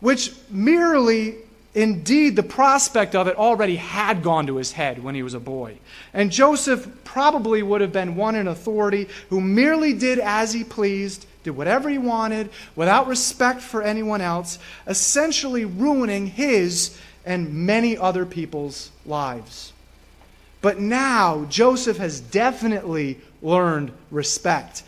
Which 0.00 0.32
merely 0.48 1.36
Indeed, 1.74 2.34
the 2.34 2.42
prospect 2.42 3.14
of 3.14 3.28
it 3.28 3.36
already 3.36 3.76
had 3.76 4.22
gone 4.22 4.46
to 4.46 4.56
his 4.56 4.72
head 4.72 5.02
when 5.02 5.14
he 5.14 5.22
was 5.22 5.34
a 5.34 5.40
boy. 5.40 5.78
And 6.14 6.32
Joseph 6.32 6.88
probably 7.04 7.62
would 7.62 7.80
have 7.80 7.92
been 7.92 8.16
one 8.16 8.34
in 8.34 8.48
authority 8.48 9.08
who 9.28 9.40
merely 9.40 9.92
did 9.92 10.18
as 10.18 10.52
he 10.52 10.64
pleased, 10.64 11.26
did 11.44 11.50
whatever 11.50 11.88
he 11.88 11.98
wanted, 11.98 12.50
without 12.74 13.06
respect 13.06 13.60
for 13.60 13.82
anyone 13.82 14.20
else, 14.20 14.58
essentially 14.86 15.64
ruining 15.64 16.26
his 16.26 16.98
and 17.26 17.52
many 17.52 17.98
other 17.98 18.24
people's 18.24 18.90
lives. 19.04 19.72
But 20.60 20.80
now, 20.80 21.44
Joseph 21.50 21.98
has 21.98 22.20
definitely 22.20 23.20
learned 23.42 23.92
respect 24.10 24.82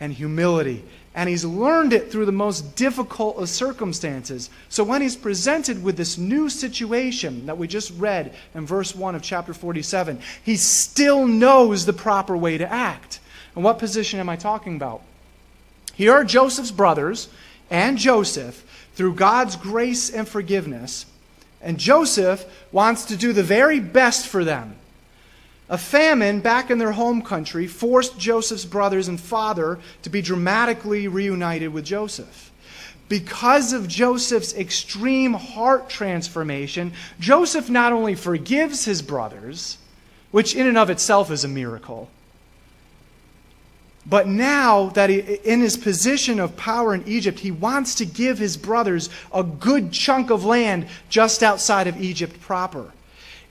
and 0.00 0.12
humility 0.12 0.82
and 1.14 1.28
he's 1.28 1.44
learned 1.44 1.92
it 1.92 2.10
through 2.10 2.24
the 2.24 2.32
most 2.32 2.74
difficult 2.74 3.36
of 3.36 3.48
circumstances. 3.48 4.48
So 4.68 4.82
when 4.82 5.02
he's 5.02 5.16
presented 5.16 5.82
with 5.82 5.96
this 5.96 6.16
new 6.16 6.48
situation 6.48 7.46
that 7.46 7.58
we 7.58 7.68
just 7.68 7.92
read 7.98 8.34
in 8.54 8.64
verse 8.64 8.94
1 8.94 9.14
of 9.14 9.22
chapter 9.22 9.52
47, 9.52 10.20
he 10.42 10.56
still 10.56 11.26
knows 11.26 11.84
the 11.84 11.92
proper 11.92 12.36
way 12.36 12.56
to 12.56 12.70
act. 12.70 13.20
And 13.54 13.62
what 13.62 13.78
position 13.78 14.20
am 14.20 14.30
I 14.30 14.36
talking 14.36 14.76
about? 14.76 15.02
Here 15.94 16.12
are 16.12 16.24
Joseph's 16.24 16.70
brothers 16.70 17.28
and 17.70 17.98
Joseph 17.98 18.64
through 18.94 19.14
God's 19.14 19.56
grace 19.56 20.08
and 20.08 20.26
forgiveness. 20.26 21.04
And 21.60 21.78
Joseph 21.78 22.44
wants 22.72 23.04
to 23.06 23.16
do 23.16 23.34
the 23.34 23.42
very 23.42 23.80
best 23.80 24.26
for 24.26 24.44
them. 24.44 24.76
A 25.72 25.78
famine 25.78 26.40
back 26.40 26.70
in 26.70 26.76
their 26.76 26.92
home 26.92 27.22
country 27.22 27.66
forced 27.66 28.18
Joseph's 28.18 28.66
brothers 28.66 29.08
and 29.08 29.18
father 29.18 29.78
to 30.02 30.10
be 30.10 30.20
dramatically 30.20 31.08
reunited 31.08 31.72
with 31.72 31.86
Joseph. 31.86 32.50
Because 33.08 33.72
of 33.72 33.88
Joseph's 33.88 34.54
extreme 34.54 35.32
heart 35.32 35.88
transformation, 35.88 36.92
Joseph 37.18 37.70
not 37.70 37.90
only 37.90 38.14
forgives 38.14 38.84
his 38.84 39.00
brothers, 39.00 39.78
which 40.30 40.54
in 40.54 40.66
and 40.66 40.76
of 40.76 40.90
itself 40.90 41.30
is 41.30 41.42
a 41.42 41.48
miracle, 41.48 42.10
but 44.04 44.28
now 44.28 44.90
that 44.90 45.08
he, 45.08 45.20
in 45.20 45.60
his 45.60 45.78
position 45.78 46.38
of 46.38 46.54
power 46.54 46.94
in 46.94 47.08
Egypt, 47.08 47.38
he 47.38 47.50
wants 47.50 47.94
to 47.94 48.04
give 48.04 48.38
his 48.38 48.58
brothers 48.58 49.08
a 49.32 49.42
good 49.42 49.90
chunk 49.90 50.28
of 50.28 50.44
land 50.44 50.86
just 51.08 51.42
outside 51.42 51.86
of 51.86 51.98
Egypt 51.98 52.38
proper. 52.42 52.92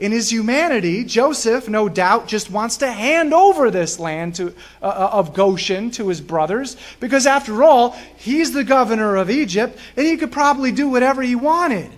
In 0.01 0.11
his 0.11 0.31
humanity, 0.31 1.03
Joseph, 1.03 1.69
no 1.69 1.87
doubt, 1.87 2.27
just 2.27 2.49
wants 2.49 2.77
to 2.77 2.91
hand 2.91 3.35
over 3.35 3.69
this 3.69 3.99
land 3.99 4.33
to, 4.35 4.47
uh, 4.81 4.85
uh, 4.85 5.09
of 5.13 5.35
Goshen 5.35 5.91
to 5.91 6.07
his 6.07 6.19
brothers 6.19 6.75
because, 6.99 7.27
after 7.27 7.63
all, 7.63 7.91
he's 8.17 8.51
the 8.51 8.63
governor 8.63 9.15
of 9.15 9.29
Egypt 9.29 9.77
and 9.95 10.07
he 10.07 10.17
could 10.17 10.31
probably 10.31 10.71
do 10.71 10.89
whatever 10.89 11.21
he 11.21 11.35
wanted. 11.35 11.91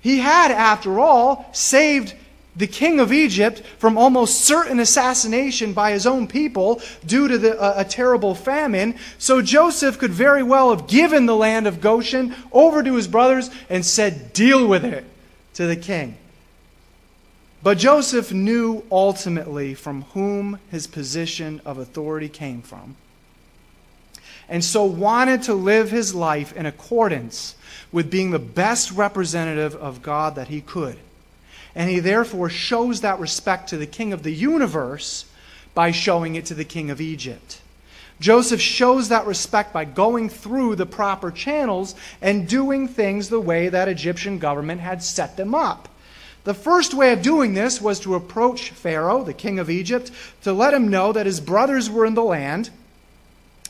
He 0.00 0.18
had, 0.18 0.50
after 0.50 0.98
all, 0.98 1.48
saved 1.52 2.14
the 2.56 2.66
king 2.66 2.98
of 2.98 3.12
Egypt 3.12 3.62
from 3.78 3.96
almost 3.96 4.40
certain 4.40 4.80
assassination 4.80 5.72
by 5.72 5.92
his 5.92 6.08
own 6.08 6.26
people 6.26 6.82
due 7.06 7.28
to 7.28 7.38
the, 7.38 7.60
uh, 7.60 7.74
a 7.76 7.84
terrible 7.84 8.34
famine. 8.34 8.96
So 9.18 9.40
Joseph 9.40 10.00
could 10.00 10.10
very 10.10 10.42
well 10.42 10.70
have 10.70 10.88
given 10.88 11.26
the 11.26 11.36
land 11.36 11.68
of 11.68 11.80
Goshen 11.80 12.34
over 12.50 12.82
to 12.82 12.96
his 12.96 13.06
brothers 13.06 13.50
and 13.70 13.86
said, 13.86 14.32
Deal 14.32 14.66
with 14.66 14.84
it 14.84 15.04
to 15.54 15.68
the 15.68 15.76
king. 15.76 16.16
But 17.64 17.78
Joseph 17.78 18.30
knew 18.30 18.84
ultimately 18.92 19.72
from 19.72 20.02
whom 20.12 20.58
his 20.70 20.86
position 20.86 21.62
of 21.64 21.78
authority 21.78 22.28
came 22.28 22.60
from, 22.60 22.96
and 24.50 24.62
so 24.62 24.84
wanted 24.84 25.44
to 25.44 25.54
live 25.54 25.90
his 25.90 26.14
life 26.14 26.54
in 26.54 26.66
accordance 26.66 27.56
with 27.90 28.10
being 28.10 28.32
the 28.32 28.38
best 28.38 28.92
representative 28.92 29.74
of 29.76 30.02
God 30.02 30.34
that 30.34 30.48
he 30.48 30.60
could. 30.60 30.98
And 31.74 31.88
he 31.88 32.00
therefore 32.00 32.50
shows 32.50 33.00
that 33.00 33.18
respect 33.18 33.70
to 33.70 33.78
the 33.78 33.86
king 33.86 34.12
of 34.12 34.24
the 34.24 34.34
universe 34.34 35.24
by 35.72 35.90
showing 35.90 36.34
it 36.34 36.44
to 36.46 36.54
the 36.54 36.66
king 36.66 36.90
of 36.90 37.00
Egypt. 37.00 37.62
Joseph 38.20 38.60
shows 38.60 39.08
that 39.08 39.26
respect 39.26 39.72
by 39.72 39.86
going 39.86 40.28
through 40.28 40.76
the 40.76 40.84
proper 40.84 41.30
channels 41.30 41.94
and 42.20 42.46
doing 42.46 42.88
things 42.88 43.30
the 43.30 43.40
way 43.40 43.70
that 43.70 43.88
Egyptian 43.88 44.38
government 44.38 44.82
had 44.82 45.02
set 45.02 45.38
them 45.38 45.54
up. 45.54 45.88
The 46.44 46.54
first 46.54 46.94
way 46.94 47.12
of 47.12 47.22
doing 47.22 47.54
this 47.54 47.80
was 47.80 48.00
to 48.00 48.14
approach 48.14 48.70
Pharaoh, 48.70 49.24
the 49.24 49.32
king 49.32 49.58
of 49.58 49.70
Egypt, 49.70 50.10
to 50.42 50.52
let 50.52 50.74
him 50.74 50.88
know 50.88 51.12
that 51.12 51.26
his 51.26 51.40
brothers 51.40 51.90
were 51.90 52.04
in 52.04 52.14
the 52.14 52.22
land 52.22 52.70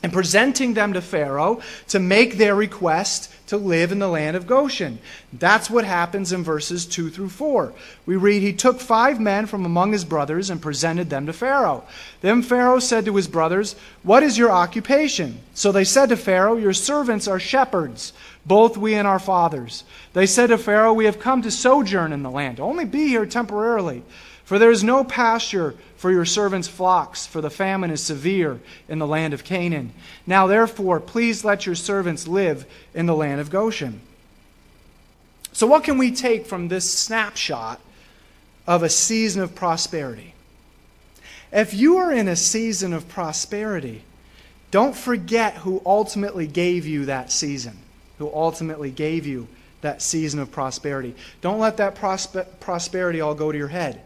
and 0.03 0.13
presenting 0.13 0.73
them 0.73 0.93
to 0.93 1.01
Pharaoh 1.01 1.61
to 1.87 1.99
make 1.99 2.37
their 2.37 2.53
request 2.53 3.31
to 3.47 3.57
live 3.57 3.91
in 3.91 3.99
the 3.99 4.07
land 4.07 4.35
of 4.35 4.45
Goshen. 4.45 4.99
That's 5.33 5.69
what 5.69 5.85
happens 5.85 6.31
in 6.31 6.43
verses 6.43 6.85
2 6.85 7.09
through 7.09 7.29
4. 7.29 7.73
We 8.05 8.15
read, 8.15 8.41
He 8.41 8.53
took 8.53 8.79
five 8.79 9.19
men 9.19 9.45
from 9.45 9.65
among 9.65 9.93
his 9.93 10.05
brothers 10.05 10.49
and 10.49 10.61
presented 10.61 11.09
them 11.09 11.25
to 11.27 11.33
Pharaoh. 11.33 11.83
Then 12.21 12.41
Pharaoh 12.41 12.79
said 12.79 13.05
to 13.05 13.15
his 13.15 13.27
brothers, 13.27 13.75
What 14.03 14.21
is 14.21 14.37
your 14.37 14.51
occupation? 14.51 15.39
So 15.53 15.71
they 15.71 15.83
said 15.83 16.09
to 16.09 16.17
Pharaoh, 16.17 16.57
Your 16.57 16.73
servants 16.73 17.27
are 17.27 17.39
shepherds, 17.39 18.13
both 18.45 18.77
we 18.77 18.93
and 18.95 19.07
our 19.07 19.19
fathers. 19.19 19.83
They 20.13 20.25
said 20.25 20.47
to 20.47 20.57
Pharaoh, 20.57 20.93
We 20.93 21.05
have 21.05 21.19
come 21.19 21.41
to 21.41 21.51
sojourn 21.51 22.13
in 22.13 22.23
the 22.23 22.31
land, 22.31 22.59
only 22.59 22.85
be 22.85 23.07
here 23.07 23.25
temporarily. 23.25 24.03
For 24.45 24.59
there 24.59 24.71
is 24.71 24.83
no 24.83 25.03
pasture 25.03 25.75
for 25.97 26.11
your 26.11 26.25
servants' 26.25 26.67
flocks, 26.67 27.25
for 27.25 27.41
the 27.41 27.49
famine 27.49 27.89
is 27.89 28.01
severe 28.03 28.59
in 28.87 28.99
the 28.99 29.07
land 29.07 29.33
of 29.33 29.43
Canaan. 29.43 29.91
Now, 30.27 30.45
therefore, 30.45 30.99
please 30.99 31.43
let 31.43 31.65
your 31.65 31.73
servants 31.73 32.27
live 32.27 32.65
in 32.93 33.07
the 33.07 33.15
land 33.15 33.41
of 33.41 33.49
Goshen. 33.49 34.01
So, 35.51 35.65
what 35.65 35.83
can 35.83 35.97
we 35.97 36.11
take 36.11 36.45
from 36.45 36.67
this 36.67 36.91
snapshot 36.93 37.81
of 38.67 38.83
a 38.83 38.89
season 38.89 39.41
of 39.41 39.55
prosperity? 39.55 40.35
If 41.51 41.73
you 41.73 41.97
are 41.97 42.11
in 42.11 42.27
a 42.27 42.35
season 42.35 42.93
of 42.93 43.07
prosperity, 43.07 44.03
don't 44.69 44.95
forget 44.95 45.55
who 45.55 45.81
ultimately 45.85 46.47
gave 46.47 46.85
you 46.85 47.05
that 47.05 47.31
season, 47.31 47.77
who 48.17 48.31
ultimately 48.33 48.91
gave 48.91 49.25
you 49.25 49.47
that 49.81 50.01
season 50.01 50.39
of 50.39 50.51
prosperity. 50.51 51.15
Don't 51.41 51.59
let 51.59 51.77
that 51.77 51.95
prosper- 51.95 52.47
prosperity 52.59 53.21
all 53.21 53.35
go 53.35 53.51
to 53.51 53.57
your 53.57 53.67
head. 53.67 54.01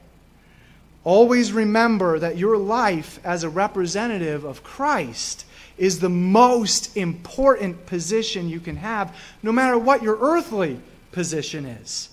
Always 1.03 1.53
remember 1.53 2.19
that 2.19 2.37
your 2.37 2.57
life 2.57 3.19
as 3.23 3.43
a 3.43 3.49
representative 3.49 4.43
of 4.43 4.63
Christ 4.63 5.45
is 5.77 5.99
the 5.99 6.09
most 6.09 6.97
important 6.97 7.85
position 7.85 8.49
you 8.49 8.59
can 8.59 8.75
have, 8.75 9.15
no 9.41 9.51
matter 9.51 9.77
what 9.77 10.03
your 10.03 10.17
earthly 10.19 10.79
position 11.11 11.65
is. 11.65 12.09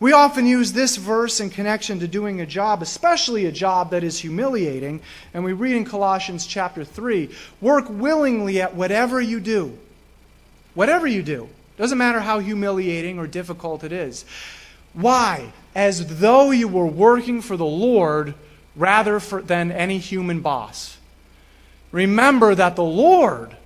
We 0.00 0.12
often 0.12 0.46
use 0.46 0.72
this 0.72 0.96
verse 0.96 1.38
in 1.38 1.50
connection 1.50 2.00
to 2.00 2.08
doing 2.08 2.40
a 2.40 2.46
job, 2.46 2.82
especially 2.82 3.46
a 3.46 3.52
job 3.52 3.90
that 3.90 4.02
is 4.02 4.18
humiliating. 4.18 5.00
And 5.32 5.44
we 5.44 5.52
read 5.52 5.76
in 5.76 5.84
Colossians 5.84 6.44
chapter 6.44 6.84
3 6.84 7.28
work 7.60 7.84
willingly 7.88 8.60
at 8.60 8.74
whatever 8.74 9.20
you 9.20 9.38
do. 9.38 9.78
Whatever 10.74 11.06
you 11.06 11.22
do. 11.22 11.48
Doesn't 11.76 11.98
matter 11.98 12.20
how 12.20 12.38
humiliating 12.38 13.18
or 13.18 13.26
difficult 13.26 13.84
it 13.84 13.92
is. 13.92 14.24
Why? 14.92 15.52
As 15.74 16.20
though 16.20 16.50
you 16.50 16.68
were 16.68 16.86
working 16.86 17.40
for 17.40 17.56
the 17.56 17.64
Lord 17.64 18.34
rather 18.76 19.20
for, 19.20 19.42
than 19.42 19.72
any 19.72 19.98
human 19.98 20.40
boss. 20.40 20.98
Remember 21.90 22.54
that 22.54 22.76
the 22.76 22.84
Lord 22.84 23.56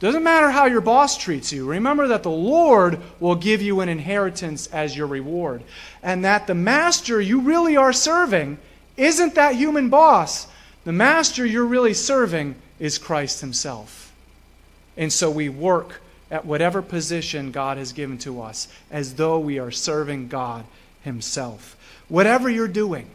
doesn't 0.00 0.22
matter 0.22 0.50
how 0.50 0.66
your 0.66 0.80
boss 0.80 1.16
treats 1.16 1.52
you. 1.52 1.66
Remember 1.66 2.06
that 2.08 2.22
the 2.22 2.30
Lord 2.30 3.00
will 3.18 3.34
give 3.34 3.60
you 3.60 3.80
an 3.80 3.88
inheritance 3.88 4.68
as 4.68 4.96
your 4.96 5.08
reward. 5.08 5.62
And 6.02 6.24
that 6.24 6.46
the 6.46 6.54
master 6.54 7.20
you 7.20 7.40
really 7.40 7.76
are 7.76 7.92
serving 7.92 8.58
isn't 8.96 9.34
that 9.34 9.56
human 9.56 9.88
boss. 9.88 10.46
The 10.84 10.92
master 10.92 11.44
you're 11.44 11.64
really 11.64 11.94
serving 11.94 12.54
is 12.78 12.96
Christ 12.96 13.40
Himself. 13.40 14.12
And 14.96 15.12
so 15.12 15.30
we 15.30 15.48
work 15.48 16.00
at 16.30 16.44
whatever 16.44 16.82
position 16.82 17.50
God 17.50 17.78
has 17.78 17.92
given 17.92 18.18
to 18.18 18.42
us 18.42 18.68
as 18.90 19.14
though 19.14 19.38
we 19.38 19.58
are 19.58 19.70
serving 19.70 20.28
God 20.28 20.64
Himself. 21.02 21.76
Whatever 22.08 22.48
you're 22.50 22.68
doing, 22.68 23.08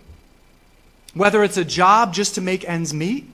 whether 1.13 1.43
it's 1.43 1.57
a 1.57 1.65
job 1.65 2.13
just 2.13 2.35
to 2.35 2.41
make 2.41 2.67
ends 2.67 2.93
meet, 2.93 3.27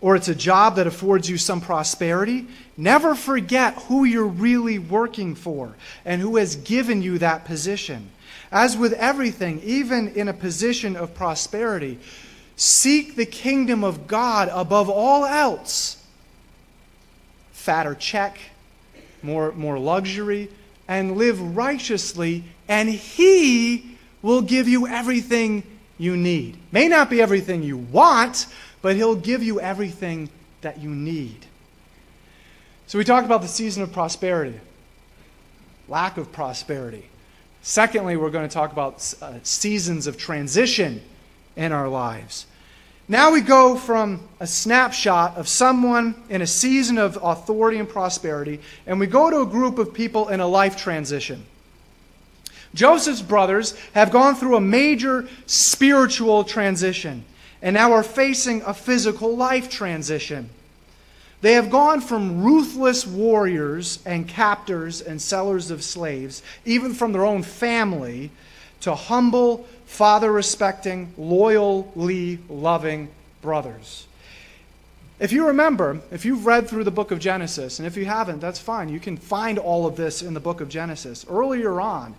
or 0.00 0.14
it's 0.14 0.28
a 0.28 0.34
job 0.34 0.76
that 0.76 0.86
affords 0.86 1.28
you 1.28 1.36
some 1.36 1.60
prosperity, 1.60 2.46
never 2.76 3.14
forget 3.14 3.74
who 3.84 4.04
you're 4.04 4.26
really 4.26 4.78
working 4.78 5.34
for 5.34 5.74
and 6.04 6.20
who 6.20 6.36
has 6.36 6.54
given 6.54 7.02
you 7.02 7.18
that 7.18 7.44
position. 7.44 8.10
As 8.52 8.76
with 8.76 8.92
everything, 8.92 9.60
even 9.64 10.08
in 10.08 10.28
a 10.28 10.32
position 10.32 10.96
of 10.96 11.14
prosperity, 11.14 11.98
seek 12.56 13.16
the 13.16 13.26
kingdom 13.26 13.82
of 13.82 14.06
God 14.06 14.48
above 14.52 14.88
all 14.88 15.26
else. 15.26 16.02
Fatter 17.52 17.96
check, 17.96 18.38
more, 19.22 19.52
more 19.52 19.78
luxury, 19.78 20.50
and 20.86 21.16
live 21.16 21.56
righteously, 21.56 22.44
and 22.68 22.88
He 22.88 23.98
will 24.22 24.42
give 24.42 24.68
you 24.68 24.86
everything 24.86 25.62
you 25.98 26.16
need. 26.16 26.58
May 26.72 26.88
not 26.88 27.10
be 27.10 27.20
everything 27.20 27.62
you 27.62 27.76
want, 27.76 28.46
but 28.82 28.96
He'll 28.96 29.16
give 29.16 29.42
you 29.42 29.60
everything 29.60 30.30
that 30.60 30.78
you 30.78 30.90
need. 30.90 31.46
So 32.86 32.98
we 32.98 33.04
talked 33.04 33.26
about 33.26 33.42
the 33.42 33.48
season 33.48 33.82
of 33.82 33.92
prosperity, 33.92 34.58
lack 35.88 36.16
of 36.16 36.32
prosperity. 36.32 37.04
Secondly, 37.60 38.16
we're 38.16 38.30
going 38.30 38.48
to 38.48 38.52
talk 38.52 38.72
about 38.72 39.14
uh, 39.20 39.34
seasons 39.42 40.06
of 40.06 40.16
transition 40.16 41.02
in 41.54 41.72
our 41.72 41.88
lives. 41.88 42.46
Now 43.10 43.32
we 43.32 43.40
go 43.40 43.74
from 43.74 44.20
a 44.38 44.46
snapshot 44.46 45.38
of 45.38 45.48
someone 45.48 46.14
in 46.28 46.42
a 46.42 46.46
season 46.46 46.98
of 46.98 47.18
authority 47.22 47.78
and 47.78 47.88
prosperity, 47.88 48.60
and 48.86 49.00
we 49.00 49.06
go 49.06 49.30
to 49.30 49.40
a 49.40 49.46
group 49.46 49.78
of 49.78 49.94
people 49.94 50.28
in 50.28 50.40
a 50.40 50.46
life 50.46 50.76
transition. 50.76 51.46
Joseph's 52.74 53.22
brothers 53.22 53.74
have 53.94 54.10
gone 54.10 54.34
through 54.34 54.56
a 54.56 54.60
major 54.60 55.26
spiritual 55.46 56.44
transition 56.44 57.24
and 57.62 57.74
now 57.74 57.92
are 57.92 58.02
facing 58.02 58.60
a 58.62 58.74
physical 58.74 59.34
life 59.34 59.70
transition. 59.70 60.50
They 61.40 61.54
have 61.54 61.70
gone 61.70 62.02
from 62.02 62.44
ruthless 62.44 63.06
warriors 63.06 64.00
and 64.04 64.28
captors 64.28 65.00
and 65.00 65.22
sellers 65.22 65.70
of 65.70 65.82
slaves, 65.82 66.42
even 66.66 66.92
from 66.92 67.12
their 67.12 67.24
own 67.24 67.42
family, 67.42 68.30
to 68.80 68.94
humble, 68.94 69.66
father 69.86 70.30
respecting, 70.30 71.12
loyally 71.16 72.38
loving 72.48 73.08
brothers. 73.42 74.06
If 75.20 75.32
you 75.32 75.48
remember, 75.48 76.00
if 76.12 76.24
you've 76.24 76.46
read 76.46 76.68
through 76.68 76.84
the 76.84 76.92
book 76.92 77.10
of 77.10 77.18
Genesis, 77.18 77.80
and 77.80 77.86
if 77.86 77.96
you 77.96 78.04
haven't, 78.04 78.38
that's 78.38 78.60
fine. 78.60 78.88
You 78.88 79.00
can 79.00 79.16
find 79.16 79.58
all 79.58 79.86
of 79.86 79.96
this 79.96 80.22
in 80.22 80.32
the 80.32 80.40
book 80.40 80.60
of 80.60 80.68
Genesis. 80.68 81.26
Earlier 81.28 81.80
on, 81.80 82.14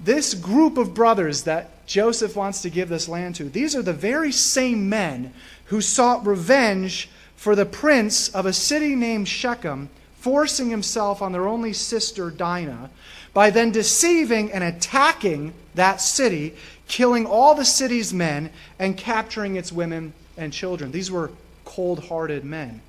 this 0.00 0.32
group 0.32 0.78
of 0.78 0.94
brothers 0.94 1.42
that 1.42 1.86
Joseph 1.86 2.34
wants 2.34 2.62
to 2.62 2.70
give 2.70 2.88
this 2.88 3.08
land 3.08 3.34
to, 3.36 3.44
these 3.44 3.76
are 3.76 3.82
the 3.82 3.92
very 3.92 4.32
same 4.32 4.88
men 4.88 5.34
who 5.66 5.80
sought 5.82 6.26
revenge 6.26 7.10
for 7.36 7.54
the 7.54 7.66
prince 7.66 8.28
of 8.30 8.46
a 8.46 8.52
city 8.52 8.94
named 8.94 9.28
Shechem, 9.28 9.90
forcing 10.16 10.70
himself 10.70 11.20
on 11.20 11.32
their 11.32 11.46
only 11.46 11.72
sister 11.72 12.30
Dinah, 12.30 12.88
by 13.34 13.50
then 13.50 13.70
deceiving 13.70 14.52
and 14.52 14.62
attacking 14.62 15.54
that 15.74 16.00
city, 16.00 16.54
killing 16.88 17.26
all 17.26 17.54
the 17.54 17.64
city's 17.64 18.12
men, 18.12 18.50
and 18.78 18.96
capturing 18.96 19.56
its 19.56 19.72
women 19.72 20.12
and 20.36 20.52
children. 20.52 20.92
These 20.92 21.10
were 21.10 21.30
cold 21.64 22.04
hearted 22.06 22.44
men. 22.44 22.82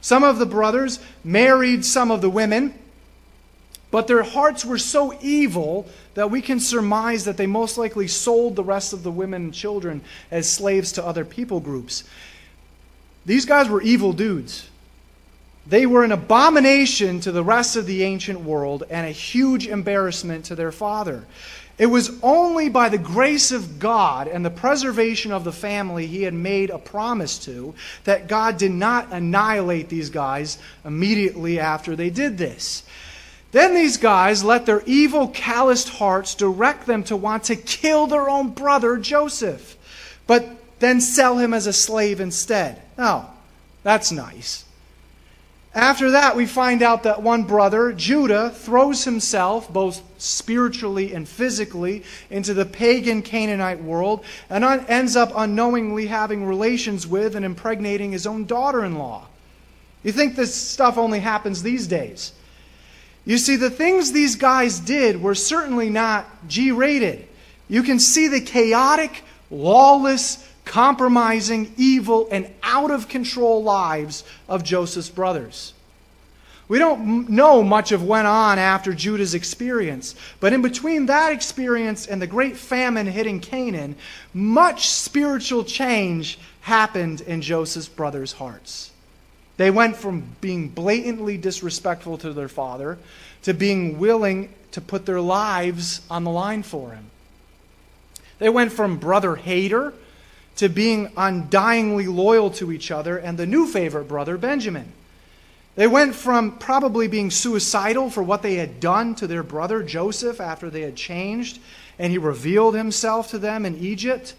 Some 0.00 0.22
of 0.22 0.38
the 0.38 0.46
brothers 0.46 1.00
married 1.24 1.84
some 1.84 2.10
of 2.10 2.20
the 2.20 2.30
women 2.30 2.74
but 3.90 4.06
their 4.06 4.22
hearts 4.22 4.64
were 4.64 4.78
so 4.78 5.18
evil 5.22 5.86
that 6.14 6.30
we 6.30 6.42
can 6.42 6.60
surmise 6.60 7.24
that 7.24 7.36
they 7.36 7.46
most 7.46 7.78
likely 7.78 8.06
sold 8.06 8.54
the 8.54 8.64
rest 8.64 8.92
of 8.92 9.02
the 9.02 9.10
women 9.10 9.44
and 9.44 9.54
children 9.54 10.02
as 10.30 10.48
slaves 10.48 10.92
to 10.92 11.04
other 11.04 11.24
people 11.24 11.60
groups. 11.60 12.04
These 13.24 13.46
guys 13.46 13.68
were 13.68 13.80
evil 13.80 14.12
dudes. 14.12 14.68
They 15.68 15.84
were 15.84 16.02
an 16.02 16.12
abomination 16.12 17.20
to 17.20 17.32
the 17.32 17.44
rest 17.44 17.76
of 17.76 17.84
the 17.84 18.02
ancient 18.02 18.40
world 18.40 18.84
and 18.88 19.06
a 19.06 19.10
huge 19.10 19.66
embarrassment 19.66 20.46
to 20.46 20.54
their 20.54 20.72
father. 20.72 21.26
It 21.76 21.86
was 21.86 22.18
only 22.22 22.68
by 22.68 22.88
the 22.88 22.98
grace 22.98 23.52
of 23.52 23.78
God 23.78 24.26
and 24.26 24.44
the 24.44 24.50
preservation 24.50 25.30
of 25.30 25.44
the 25.44 25.52
family 25.52 26.06
he 26.06 26.22
had 26.22 26.34
made 26.34 26.70
a 26.70 26.78
promise 26.78 27.38
to 27.40 27.74
that 28.04 28.28
God 28.28 28.56
did 28.56 28.72
not 28.72 29.12
annihilate 29.12 29.88
these 29.88 30.10
guys 30.10 30.58
immediately 30.84 31.60
after 31.60 31.94
they 31.94 32.10
did 32.10 32.38
this. 32.38 32.82
Then 33.52 33.74
these 33.74 33.96
guys 33.96 34.42
let 34.42 34.66
their 34.66 34.82
evil, 34.86 35.28
calloused 35.28 35.90
hearts 35.90 36.34
direct 36.34 36.86
them 36.86 37.04
to 37.04 37.16
want 37.16 37.44
to 37.44 37.56
kill 37.56 38.06
their 38.06 38.28
own 38.28 38.50
brother, 38.50 38.96
Joseph, 38.96 39.76
but 40.26 40.48
then 40.80 41.00
sell 41.00 41.38
him 41.38 41.54
as 41.54 41.66
a 41.66 41.72
slave 41.72 42.20
instead. 42.20 42.82
Oh, 42.98 43.30
that's 43.82 44.10
nice. 44.10 44.64
After 45.78 46.10
that, 46.10 46.34
we 46.34 46.46
find 46.46 46.82
out 46.82 47.04
that 47.04 47.22
one 47.22 47.44
brother, 47.44 47.92
Judah, 47.92 48.50
throws 48.50 49.04
himself, 49.04 49.72
both 49.72 50.02
spiritually 50.18 51.14
and 51.14 51.26
physically, 51.28 52.02
into 52.30 52.52
the 52.52 52.66
pagan 52.66 53.22
Canaanite 53.22 53.80
world 53.80 54.24
and 54.50 54.64
ends 54.64 55.14
up 55.14 55.30
unknowingly 55.36 56.08
having 56.08 56.44
relations 56.44 57.06
with 57.06 57.36
and 57.36 57.44
impregnating 57.44 58.10
his 58.10 58.26
own 58.26 58.44
daughter 58.44 58.84
in 58.84 58.98
law. 58.98 59.28
You 60.02 60.10
think 60.10 60.34
this 60.34 60.52
stuff 60.52 60.98
only 60.98 61.20
happens 61.20 61.62
these 61.62 61.86
days? 61.86 62.32
You 63.24 63.38
see, 63.38 63.54
the 63.54 63.70
things 63.70 64.10
these 64.10 64.34
guys 64.34 64.80
did 64.80 65.22
were 65.22 65.36
certainly 65.36 65.90
not 65.90 66.26
G 66.48 66.72
rated. 66.72 67.28
You 67.68 67.84
can 67.84 68.00
see 68.00 68.26
the 68.26 68.40
chaotic, 68.40 69.22
lawless, 69.48 70.44
compromising, 70.68 71.72
evil, 71.76 72.28
and 72.30 72.48
out 72.62 72.92
of 72.92 73.08
control 73.08 73.62
lives 73.62 74.22
of 74.48 74.62
Joseph's 74.62 75.08
brothers. 75.08 75.72
We 76.68 76.78
don't 76.78 77.30
know 77.30 77.62
much 77.62 77.92
of 77.92 78.02
what 78.02 78.10
went 78.10 78.26
on 78.28 78.58
after 78.58 78.92
Judah's 78.92 79.32
experience, 79.32 80.14
but 80.38 80.52
in 80.52 80.60
between 80.60 81.06
that 81.06 81.32
experience 81.32 82.06
and 82.06 82.20
the 82.20 82.26
great 82.26 82.58
famine 82.58 83.06
hitting 83.06 83.40
Canaan, 83.40 83.96
much 84.34 84.90
spiritual 84.90 85.64
change 85.64 86.38
happened 86.60 87.22
in 87.22 87.40
Joseph's 87.40 87.88
brothers' 87.88 88.32
hearts. 88.32 88.90
They 89.56 89.70
went 89.70 89.96
from 89.96 90.36
being 90.42 90.68
blatantly 90.68 91.38
disrespectful 91.38 92.18
to 92.18 92.34
their 92.34 92.48
father 92.48 92.98
to 93.42 93.54
being 93.54 93.98
willing 93.98 94.52
to 94.72 94.82
put 94.82 95.06
their 95.06 95.22
lives 95.22 96.02
on 96.10 96.24
the 96.24 96.30
line 96.30 96.62
for 96.62 96.90
him. 96.90 97.06
They 98.38 98.50
went 98.50 98.72
from 98.72 98.98
brother 98.98 99.36
hater 99.36 99.94
to 100.58 100.68
being 100.68 101.06
undyingly 101.16 102.12
loyal 102.12 102.50
to 102.50 102.72
each 102.72 102.90
other 102.90 103.16
and 103.16 103.38
the 103.38 103.46
new 103.46 103.64
favorite 103.64 104.08
brother, 104.08 104.36
Benjamin. 104.36 104.92
They 105.76 105.86
went 105.86 106.16
from 106.16 106.58
probably 106.58 107.06
being 107.06 107.30
suicidal 107.30 108.10
for 108.10 108.24
what 108.24 108.42
they 108.42 108.56
had 108.56 108.80
done 108.80 109.14
to 109.16 109.28
their 109.28 109.44
brother 109.44 109.84
Joseph 109.84 110.40
after 110.40 110.68
they 110.68 110.80
had 110.80 110.96
changed 110.96 111.60
and 111.96 112.10
he 112.10 112.18
revealed 112.18 112.74
himself 112.74 113.30
to 113.30 113.38
them 113.38 113.64
in 113.64 113.76
Egypt 113.78 114.34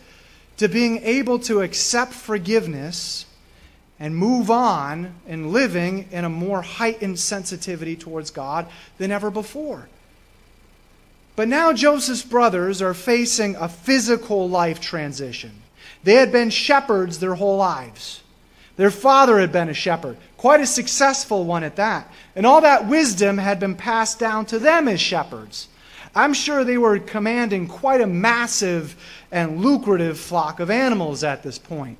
to 0.57 0.67
being 0.67 0.97
able 1.03 1.39
to 1.39 1.61
accept 1.61 2.11
forgiveness 2.11 3.25
and 3.97 4.13
move 4.13 4.51
on 4.51 5.13
in 5.25 5.53
living 5.53 6.09
in 6.11 6.25
a 6.25 6.29
more 6.29 6.61
heightened 6.61 7.17
sensitivity 7.17 7.95
towards 7.95 8.29
God 8.29 8.67
than 8.97 9.09
ever 9.09 9.31
before. 9.31 9.87
But 11.37 11.47
now 11.47 11.71
Joseph's 11.71 12.23
brothers 12.23 12.81
are 12.81 12.93
facing 12.93 13.55
a 13.55 13.69
physical 13.69 14.49
life 14.49 14.81
transition. 14.81 15.51
They 16.03 16.15
had 16.15 16.31
been 16.31 16.49
shepherds 16.49 17.19
their 17.19 17.35
whole 17.35 17.57
lives. 17.57 18.21
Their 18.77 18.91
father 18.91 19.39
had 19.39 19.51
been 19.51 19.67
a 19.67 19.73
shepherd, 19.73 20.15
quite 20.37 20.61
a 20.61 20.65
successful 20.65 21.43
one 21.43 21.63
at 21.63 21.75
that. 21.75 22.09
And 22.35 22.45
all 22.45 22.61
that 22.61 22.87
wisdom 22.87 23.37
had 23.37 23.59
been 23.59 23.75
passed 23.75 24.19
down 24.19 24.45
to 24.47 24.59
them 24.59 24.87
as 24.87 25.01
shepherds. 25.01 25.67
I'm 26.15 26.33
sure 26.33 26.63
they 26.63 26.77
were 26.77 26.97
commanding 26.99 27.67
quite 27.67 28.01
a 28.01 28.07
massive 28.07 28.95
and 29.31 29.61
lucrative 29.61 30.17
flock 30.17 30.59
of 30.59 30.71
animals 30.71 31.23
at 31.23 31.43
this 31.43 31.59
point. 31.59 31.97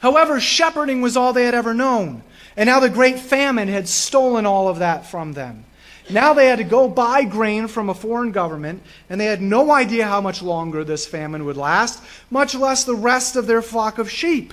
However, 0.00 0.40
shepherding 0.40 1.00
was 1.00 1.16
all 1.16 1.32
they 1.32 1.44
had 1.44 1.54
ever 1.54 1.74
known. 1.74 2.22
And 2.56 2.66
now 2.66 2.80
the 2.80 2.90
great 2.90 3.18
famine 3.18 3.68
had 3.68 3.88
stolen 3.88 4.46
all 4.46 4.68
of 4.68 4.78
that 4.78 5.06
from 5.06 5.32
them. 5.32 5.64
Now 6.12 6.34
they 6.34 6.46
had 6.46 6.58
to 6.58 6.64
go 6.64 6.88
buy 6.88 7.24
grain 7.24 7.68
from 7.68 7.88
a 7.88 7.94
foreign 7.94 8.32
government, 8.32 8.82
and 9.08 9.20
they 9.20 9.26
had 9.26 9.40
no 9.40 9.70
idea 9.70 10.06
how 10.06 10.20
much 10.20 10.42
longer 10.42 10.84
this 10.84 11.06
famine 11.06 11.44
would 11.44 11.56
last, 11.56 12.02
much 12.30 12.54
less 12.54 12.84
the 12.84 12.94
rest 12.94 13.36
of 13.36 13.46
their 13.46 13.62
flock 13.62 13.98
of 13.98 14.10
sheep. 14.10 14.52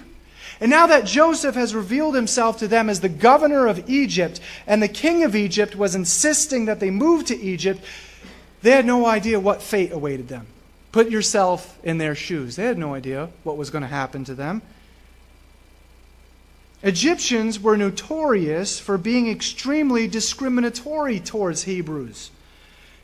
And 0.61 0.69
now 0.69 0.87
that 0.87 1.05
Joseph 1.05 1.55
has 1.55 1.73
revealed 1.73 2.15
himself 2.15 2.57
to 2.59 2.67
them 2.67 2.89
as 2.89 2.99
the 2.99 3.09
governor 3.09 3.67
of 3.67 3.89
Egypt, 3.89 4.39
and 4.67 4.83
the 4.83 4.87
king 4.87 5.23
of 5.23 5.35
Egypt 5.35 5.75
was 5.75 5.95
insisting 5.95 6.65
that 6.65 6.79
they 6.79 6.91
move 6.91 7.25
to 7.25 7.39
Egypt, 7.39 7.81
they 8.61 8.71
had 8.71 8.85
no 8.85 9.05
idea 9.05 9.39
what 9.39 9.61
fate 9.61 9.91
awaited 9.91 10.27
them. 10.27 10.47
Put 10.91 11.09
yourself 11.09 11.77
in 11.83 11.97
their 11.97 12.15
shoes. 12.15 12.55
They 12.55 12.65
had 12.65 12.77
no 12.77 12.93
idea 12.93 13.29
what 13.43 13.57
was 13.57 13.69
going 13.69 13.83
to 13.83 13.87
happen 13.87 14.25
to 14.25 14.35
them. 14.35 14.61
Egyptians 16.81 17.59
were 17.59 17.75
notorious 17.75 18.79
for 18.79 18.97
being 18.97 19.29
extremely 19.29 20.07
discriminatory 20.07 21.19
towards 21.19 21.63
Hebrews. 21.63 22.31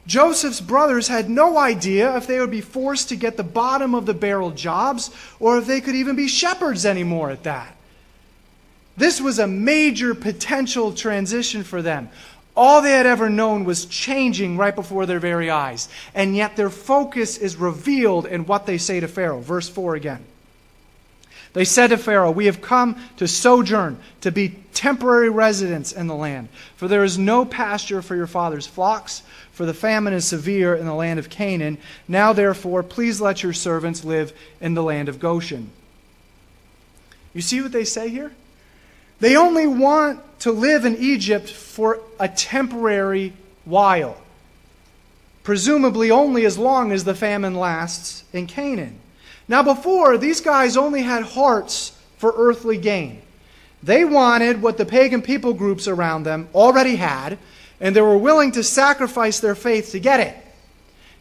Joseph's 0.08 0.62
brothers 0.62 1.08
had 1.08 1.30
no 1.30 1.58
idea 1.58 2.16
if 2.16 2.28
they 2.28 2.40
would 2.40 2.52
be 2.52 2.62
forced 2.62 3.10
to 3.10 3.16
get 3.16 3.38
the 3.38 3.44
bottom 3.44 3.96
of 3.96 4.06
the 4.06 4.14
barrel 4.14 4.52
jobs 4.52 5.10
or 5.40 5.58
if 5.58 5.66
they 5.66 5.82
could 5.82 5.96
even 5.96 6.16
be 6.16 6.28
shepherds 6.28 6.86
anymore 6.86 7.32
at 7.32 7.44
that. 7.44 7.76
This 8.98 9.20
was 9.20 9.40
a 9.40 9.48
major 9.48 10.16
potential 10.16 10.94
transition 10.94 11.64
for 11.64 11.82
them. 11.82 12.10
All 12.56 12.82
they 12.82 12.92
had 12.92 13.06
ever 13.06 13.30
known 13.30 13.66
was 13.66 13.86
changing 13.86 14.56
right 14.56 14.74
before 14.74 15.06
their 15.06 15.20
very 15.20 15.50
eyes. 15.50 15.90
And 16.14 16.36
yet 16.36 16.56
their 16.56 16.70
focus 16.70 17.38
is 17.38 17.58
revealed 17.58 18.26
in 18.26 18.46
what 18.46 18.66
they 18.66 18.78
say 18.78 19.02
to 19.02 19.08
Pharaoh. 19.10 19.42
Verse 19.42 19.68
4 19.68 19.96
again. 19.96 20.24
They 21.56 21.64
said 21.64 21.88
to 21.88 21.98
Pharaoh, 21.98 22.32
We 22.32 22.48
have 22.48 22.62
come 22.62 23.02
to 23.16 23.30
sojourn, 23.30 23.98
to 24.20 24.30
be 24.30 24.58
temporary 24.74 25.30
residents 25.30 25.94
in 25.94 26.08
the 26.08 26.16
land. 26.16 26.50
For 26.76 26.90
there 26.90 27.06
is 27.06 27.18
no 27.18 27.46
pasture 27.46 28.02
for 28.02 28.14
your 28.14 28.28
father's 28.28 28.68
flocks, 28.68 29.24
for 29.54 29.66
the 29.66 29.74
famine 29.74 30.14
is 30.14 30.28
severe 30.28 30.76
in 30.76 30.86
the 30.86 30.94
land 30.94 31.18
of 31.18 31.30
Canaan. 31.30 31.78
Now, 32.10 32.34
therefore, 32.34 32.84
please 32.84 33.22
let 33.22 33.42
your 33.42 33.54
servants 33.54 34.04
live 34.04 34.34
in 34.60 34.74
the 34.74 34.84
land 34.84 35.08
of 35.08 35.18
Goshen. 35.18 35.72
You 37.34 37.42
see 37.42 37.62
what 37.62 37.72
they 37.72 37.86
say 37.86 38.10
here? 38.10 38.34
They 39.22 39.38
only 39.38 39.66
want 39.66 40.20
to 40.40 40.52
live 40.52 40.84
in 40.84 40.98
Egypt 40.98 41.50
for 41.50 42.02
a 42.20 42.28
temporary 42.28 43.32
while, 43.64 44.18
presumably 45.44 46.12
only 46.12 46.46
as 46.46 46.58
long 46.58 46.92
as 46.92 47.06
the 47.06 47.16
famine 47.16 47.56
lasts 47.56 48.26
in 48.34 48.46
Canaan. 48.46 49.00
Now, 49.48 49.62
before, 49.62 50.18
these 50.18 50.42
guys 50.42 50.76
only 50.76 51.04
had 51.04 51.24
hearts 51.24 51.98
for 52.18 52.34
earthly 52.36 52.78
gain. 52.78 53.22
They 53.84 54.04
wanted 54.04 54.62
what 54.62 54.78
the 54.78 54.86
pagan 54.86 55.22
people 55.22 55.54
groups 55.54 55.88
around 55.88 56.24
them 56.24 56.50
already 56.56 56.96
had, 56.96 57.38
and 57.80 57.96
they 57.96 58.02
were 58.02 58.18
willing 58.18 58.52
to 58.54 58.64
sacrifice 58.64 59.40
their 59.40 59.54
faith 59.54 59.92
to 59.92 60.00
get 60.00 60.20
it. 60.20 60.36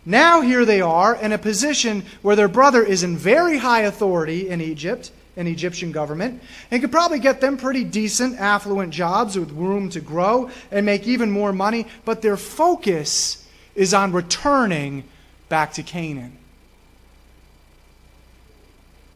Now, 0.07 0.41
here 0.41 0.65
they 0.65 0.81
are 0.81 1.15
in 1.15 1.33
a 1.33 1.39
position 1.39 2.05
where 2.23 2.37
their 2.37 2.49
brother 2.49 2.83
is 2.83 3.03
in 3.03 3.17
very 3.17 3.59
high 3.59 3.83
authority 3.83 4.49
in 4.49 4.61
Egypt, 4.61 5.11
in 5.37 5.47
Egyptian 5.47 5.93
government, 5.93 6.43
and 6.71 6.81
could 6.81 6.93
probably 6.93 7.19
get 7.19 7.41
them 7.41 7.57
pretty 7.57 7.85
decent, 7.85 8.39
affluent 8.39 8.93
jobs 8.93 9.39
with 9.39 9.51
room 9.51 9.91
to 9.91 10.01
grow 10.01 10.51
and 10.71 10.87
make 10.87 11.07
even 11.07 11.31
more 11.31 11.53
money, 11.53 11.87
but 12.05 12.23
their 12.23 12.37
focus 12.37 13.47
is 13.75 13.93
on 13.93 14.13
returning 14.13 15.05
back 15.49 15.73
to 15.73 15.83
Canaan. 15.83 16.39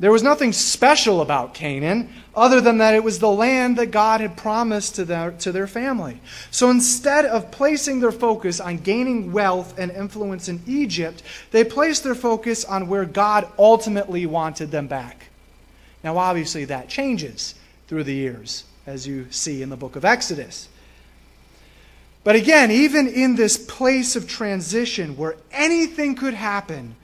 There 0.01 0.13
was 0.13 0.23
nothing 0.23 0.53
special 0.53 1.21
about 1.21 1.55
Canaan 1.55 2.11
other 2.35 2.61
than 2.61 2.79
that 2.79 2.95
it 2.95 3.03
was 3.03 3.19
the 3.19 3.31
land 3.31 3.77
that 3.79 3.91
God 3.91 4.21
had 4.21 4.37
promised 4.37 4.95
to 4.95 5.05
their, 5.05 5.33
to 5.33 5.51
their 5.51 5.67
family. 5.67 6.21
So 6.53 6.71
instead 6.71 7.25
of 7.25 7.51
placing 7.51 7.99
their 7.99 8.13
focus 8.13 8.61
on 8.61 8.79
gaining 8.79 9.33
wealth 9.33 9.77
and 9.77 9.91
influence 9.91 10.49
in 10.49 10.63
Egypt, 10.69 11.25
they 11.51 11.65
placed 11.65 12.05
their 12.05 12.15
focus 12.15 12.65
on 12.65 12.87
where 12.87 13.05
God 13.05 13.49
ultimately 13.59 14.25
wanted 14.25 14.71
them 14.71 14.87
back. 14.87 15.31
Now, 16.05 16.17
obviously, 16.17 16.65
that 16.67 16.89
changes 16.89 17.57
through 17.89 18.05
the 18.05 18.15
years, 18.15 18.65
as 18.87 19.05
you 19.05 19.27
see 19.31 19.63
in 19.63 19.69
the 19.69 19.77
book 19.77 19.97
of 19.97 20.05
Exodus. 20.05 20.69
But 22.23 22.37
again, 22.37 22.71
even 22.71 23.09
in 23.09 23.35
this 23.35 23.57
place 23.57 24.15
of 24.15 24.29
transition 24.29 25.17
where 25.17 25.37
anything 25.51 26.15
could 26.15 26.35
happen, 26.35 26.95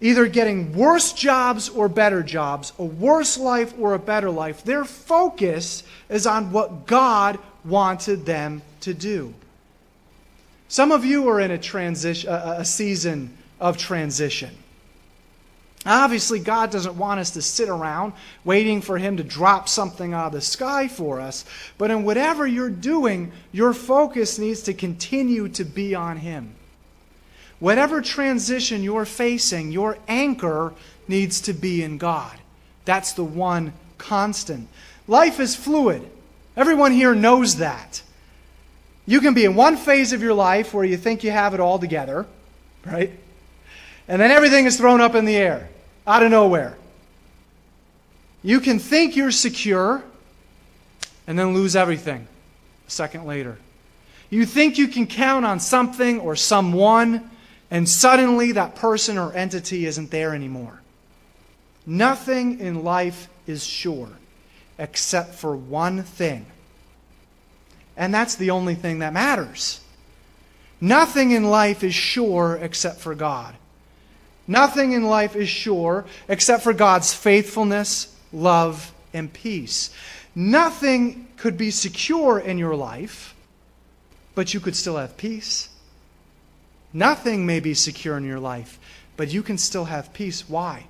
either 0.00 0.26
getting 0.26 0.76
worse 0.76 1.12
jobs 1.12 1.68
or 1.68 1.88
better 1.88 2.22
jobs, 2.22 2.72
a 2.78 2.84
worse 2.84 3.38
life 3.38 3.74
or 3.78 3.94
a 3.94 3.98
better 3.98 4.30
life. 4.30 4.62
Their 4.62 4.84
focus 4.84 5.82
is 6.08 6.26
on 6.26 6.52
what 6.52 6.86
God 6.86 7.38
wanted 7.64 8.26
them 8.26 8.62
to 8.80 8.92
do. 8.92 9.34
Some 10.68 10.92
of 10.92 11.04
you 11.04 11.28
are 11.28 11.40
in 11.40 11.50
a 11.50 11.58
transition 11.58 12.30
a 12.30 12.64
season 12.64 13.36
of 13.60 13.76
transition. 13.76 14.50
Obviously, 15.86 16.40
God 16.40 16.72
doesn't 16.72 16.98
want 16.98 17.20
us 17.20 17.30
to 17.32 17.42
sit 17.42 17.68
around 17.68 18.12
waiting 18.44 18.82
for 18.82 18.98
Him 18.98 19.18
to 19.18 19.22
drop 19.22 19.68
something 19.68 20.12
out 20.12 20.26
of 20.26 20.32
the 20.32 20.40
sky 20.40 20.88
for 20.88 21.20
us. 21.20 21.44
But 21.78 21.92
in 21.92 22.02
whatever 22.04 22.44
you're 22.44 22.70
doing, 22.70 23.30
your 23.52 23.72
focus 23.72 24.36
needs 24.36 24.62
to 24.62 24.74
continue 24.74 25.48
to 25.50 25.64
be 25.64 25.94
on 25.94 26.16
Him. 26.16 26.55
Whatever 27.58 28.02
transition 28.02 28.82
you're 28.82 29.06
facing, 29.06 29.72
your 29.72 29.98
anchor 30.08 30.74
needs 31.08 31.40
to 31.42 31.52
be 31.52 31.82
in 31.82 31.98
God. 31.98 32.38
That's 32.84 33.12
the 33.12 33.24
one 33.24 33.72
constant. 33.98 34.68
Life 35.08 35.40
is 35.40 35.56
fluid. 35.56 36.08
Everyone 36.56 36.92
here 36.92 37.14
knows 37.14 37.56
that. 37.56 38.02
You 39.06 39.20
can 39.20 39.34
be 39.34 39.44
in 39.44 39.54
one 39.54 39.76
phase 39.76 40.12
of 40.12 40.22
your 40.22 40.34
life 40.34 40.74
where 40.74 40.84
you 40.84 40.96
think 40.96 41.22
you 41.22 41.30
have 41.30 41.54
it 41.54 41.60
all 41.60 41.78
together, 41.78 42.26
right? 42.84 43.12
And 44.08 44.20
then 44.20 44.30
everything 44.30 44.66
is 44.66 44.76
thrown 44.76 45.00
up 45.00 45.14
in 45.14 45.24
the 45.24 45.36
air, 45.36 45.68
out 46.06 46.22
of 46.22 46.30
nowhere. 46.30 46.76
You 48.42 48.60
can 48.60 48.78
think 48.78 49.16
you're 49.16 49.30
secure 49.30 50.02
and 51.26 51.38
then 51.38 51.54
lose 51.54 51.74
everything 51.74 52.26
a 52.86 52.90
second 52.90 53.24
later. 53.24 53.58
You 54.30 54.44
think 54.44 54.78
you 54.78 54.88
can 54.88 55.06
count 55.06 55.44
on 55.44 55.60
something 55.60 56.20
or 56.20 56.36
someone 56.36 57.30
and 57.70 57.88
suddenly 57.88 58.52
that 58.52 58.76
person 58.76 59.18
or 59.18 59.32
entity 59.32 59.86
isn't 59.86 60.10
there 60.10 60.34
anymore. 60.34 60.80
Nothing 61.84 62.60
in 62.60 62.84
life 62.84 63.28
is 63.46 63.64
sure 63.64 64.08
except 64.78 65.34
for 65.34 65.56
one 65.56 66.02
thing. 66.02 66.46
And 67.96 68.12
that's 68.12 68.34
the 68.34 68.50
only 68.50 68.74
thing 68.74 68.98
that 68.98 69.12
matters. 69.12 69.80
Nothing 70.80 71.30
in 71.30 71.44
life 71.44 71.82
is 71.82 71.94
sure 71.94 72.58
except 72.60 73.00
for 73.00 73.14
God. 73.14 73.54
Nothing 74.46 74.92
in 74.92 75.04
life 75.04 75.34
is 75.34 75.48
sure 75.48 76.04
except 76.28 76.62
for 76.62 76.72
God's 76.72 77.14
faithfulness, 77.14 78.14
love, 78.32 78.92
and 79.12 79.32
peace. 79.32 79.90
Nothing 80.34 81.28
could 81.36 81.56
be 81.56 81.70
secure 81.70 82.38
in 82.38 82.58
your 82.58 82.76
life, 82.76 83.34
but 84.34 84.52
you 84.52 84.60
could 84.60 84.76
still 84.76 84.98
have 84.98 85.16
peace. 85.16 85.70
Nothing 86.96 87.44
may 87.44 87.60
be 87.60 87.74
secure 87.74 88.16
in 88.16 88.24
your 88.24 88.40
life, 88.40 88.78
but 89.18 89.30
you 89.30 89.42
can 89.42 89.58
still 89.58 89.84
have 89.84 90.14
peace. 90.14 90.48
Why? 90.48 90.86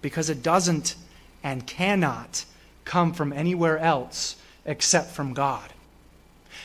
Because 0.00 0.30
it 0.30 0.42
doesn't 0.42 0.94
and 1.42 1.66
cannot 1.66 2.46
come 2.86 3.12
from 3.12 3.30
anywhere 3.30 3.78
else 3.78 4.36
except 4.64 5.10
from 5.10 5.34
God. 5.34 5.70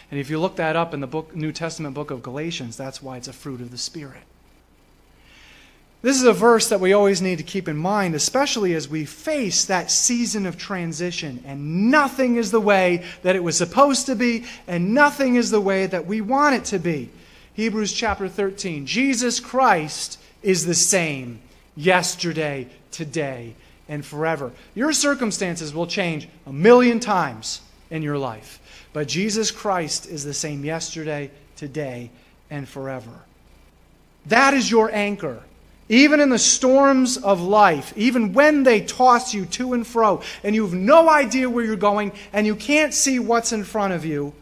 And 0.09 0.17
if 0.17 0.29
you 0.29 0.39
look 0.39 0.55
that 0.55 0.77
up 0.77 0.93
in 0.93 1.01
the 1.01 1.07
book, 1.07 1.35
New 1.35 1.51
Testament 1.51 1.93
book 1.93 2.09
of 2.09 2.23
Galatians, 2.23 2.77
that's 2.77 3.03
why 3.03 3.17
it's 3.17 3.27
a 3.27 3.33
fruit 3.33 3.59
of 3.59 3.69
the 3.69 3.77
Spirit. 3.77 4.23
This 6.01 6.15
is 6.15 6.23
a 6.23 6.31
verse 6.31 6.69
that 6.69 6.79
we 6.79 6.93
always 6.93 7.21
need 7.21 7.37
to 7.39 7.43
keep 7.43 7.67
in 7.67 7.75
mind, 7.75 8.15
especially 8.15 8.73
as 8.75 8.87
we 8.87 9.03
face 9.03 9.65
that 9.65 9.91
season 9.91 10.45
of 10.45 10.57
transition 10.57 11.43
and 11.45 11.91
nothing 11.91 12.37
is 12.37 12.51
the 12.51 12.61
way 12.61 13.03
that 13.23 13.35
it 13.35 13.43
was 13.43 13.57
supposed 13.57 14.05
to 14.05 14.15
be 14.15 14.45
and 14.67 14.93
nothing 14.93 15.35
is 15.35 15.51
the 15.51 15.59
way 15.59 15.85
that 15.85 16.05
we 16.05 16.21
want 16.21 16.55
it 16.55 16.63
to 16.63 16.79
be. 16.79 17.09
Hebrews 17.53 17.93
chapter 17.93 18.29
13 18.29 18.85
Jesus 18.85 19.39
Christ 19.39 20.19
is 20.41 20.65
the 20.65 20.73
same 20.73 21.41
yesterday, 21.75 22.67
today, 22.91 23.55
and 23.89 24.05
forever. 24.05 24.51
Your 24.73 24.93
circumstances 24.93 25.73
will 25.73 25.87
change 25.87 26.27
a 26.45 26.53
million 26.53 26.99
times 26.99 27.61
in 27.89 28.03
your 28.03 28.17
life, 28.17 28.59
but 28.93 29.07
Jesus 29.07 29.51
Christ 29.51 30.07
is 30.07 30.23
the 30.23 30.33
same 30.33 30.63
yesterday, 30.63 31.29
today, 31.57 32.09
and 32.49 32.67
forever. 32.67 33.11
That 34.27 34.53
is 34.53 34.71
your 34.71 34.93
anchor. 34.93 35.41
Even 35.89 36.21
in 36.21 36.29
the 36.29 36.39
storms 36.39 37.17
of 37.17 37.41
life, 37.41 37.91
even 37.97 38.31
when 38.31 38.63
they 38.63 38.79
toss 38.79 39.33
you 39.33 39.45
to 39.47 39.73
and 39.73 39.85
fro, 39.85 40.21
and 40.41 40.55
you 40.55 40.63
have 40.63 40.73
no 40.73 41.09
idea 41.09 41.49
where 41.49 41.65
you're 41.65 41.75
going, 41.75 42.13
and 42.31 42.47
you 42.47 42.55
can't 42.55 42.93
see 42.93 43.19
what's 43.19 43.51
in 43.51 43.65
front 43.65 43.91
of 43.91 44.05
you, 44.05 44.33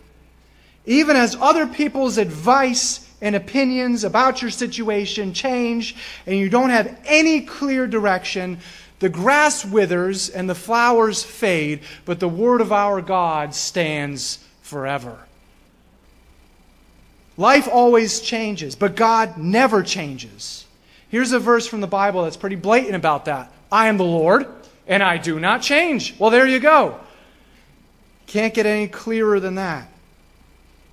even 0.89 1.15
as 1.15 1.37
other 1.39 1.67
people's 1.67 2.17
advice 2.17 3.07
and 3.21 3.35
opinions 3.35 4.03
about 4.03 4.41
your 4.41 4.49
situation 4.49 5.35
change, 5.35 5.95
and 6.25 6.35
you 6.35 6.49
don't 6.49 6.71
have 6.71 6.99
any 7.05 7.41
clear 7.41 7.85
direction, 7.85 8.57
the 8.97 9.07
grass 9.07 9.63
withers 9.63 10.29
and 10.29 10.49
the 10.49 10.55
flowers 10.55 11.21
fade, 11.23 11.81
but 12.05 12.19
the 12.19 12.27
word 12.27 12.59
of 12.59 12.71
our 12.71 13.03
God 13.03 13.53
stands 13.53 14.43
forever. 14.63 15.19
Life 17.37 17.67
always 17.71 18.19
changes, 18.19 18.75
but 18.75 18.95
God 18.95 19.37
never 19.37 19.83
changes. 19.83 20.65
Here's 21.09 21.33
a 21.33 21.39
verse 21.39 21.67
from 21.67 21.81
the 21.81 21.87
Bible 21.87 22.23
that's 22.23 22.35
pretty 22.35 22.55
blatant 22.55 22.95
about 22.95 23.25
that. 23.25 23.53
I 23.71 23.89
am 23.89 23.97
the 23.97 24.05
Lord, 24.05 24.47
and 24.87 25.03
I 25.03 25.17
do 25.17 25.39
not 25.39 25.61
change. 25.61 26.15
Well, 26.17 26.31
there 26.31 26.47
you 26.47 26.59
go. 26.59 26.99
Can't 28.25 28.55
get 28.55 28.65
any 28.65 28.87
clearer 28.87 29.39
than 29.39 29.53
that. 29.55 29.87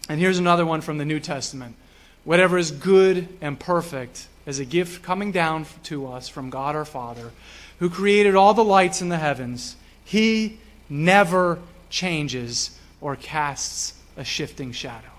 And 0.08 0.20
here's 0.20 0.38
another 0.38 0.64
one 0.64 0.80
from 0.80 0.98
the 0.98 1.04
New 1.04 1.20
Testament. 1.20 1.76
Whatever 2.24 2.58
is 2.58 2.70
good 2.70 3.28
and 3.40 3.58
perfect 3.58 4.28
is 4.46 4.58
a 4.58 4.64
gift 4.64 5.02
coming 5.02 5.32
down 5.32 5.66
to 5.84 6.06
us 6.06 6.28
from 6.28 6.50
God 6.50 6.76
our 6.76 6.84
Father, 6.84 7.32
who 7.78 7.90
created 7.90 8.34
all 8.34 8.54
the 8.54 8.64
lights 8.64 9.02
in 9.02 9.08
the 9.08 9.18
heavens. 9.18 9.76
He 10.04 10.58
never 10.88 11.58
changes 11.90 12.78
or 13.00 13.16
casts 13.16 13.94
a 14.16 14.24
shifting 14.24 14.72
shadow. 14.72 15.10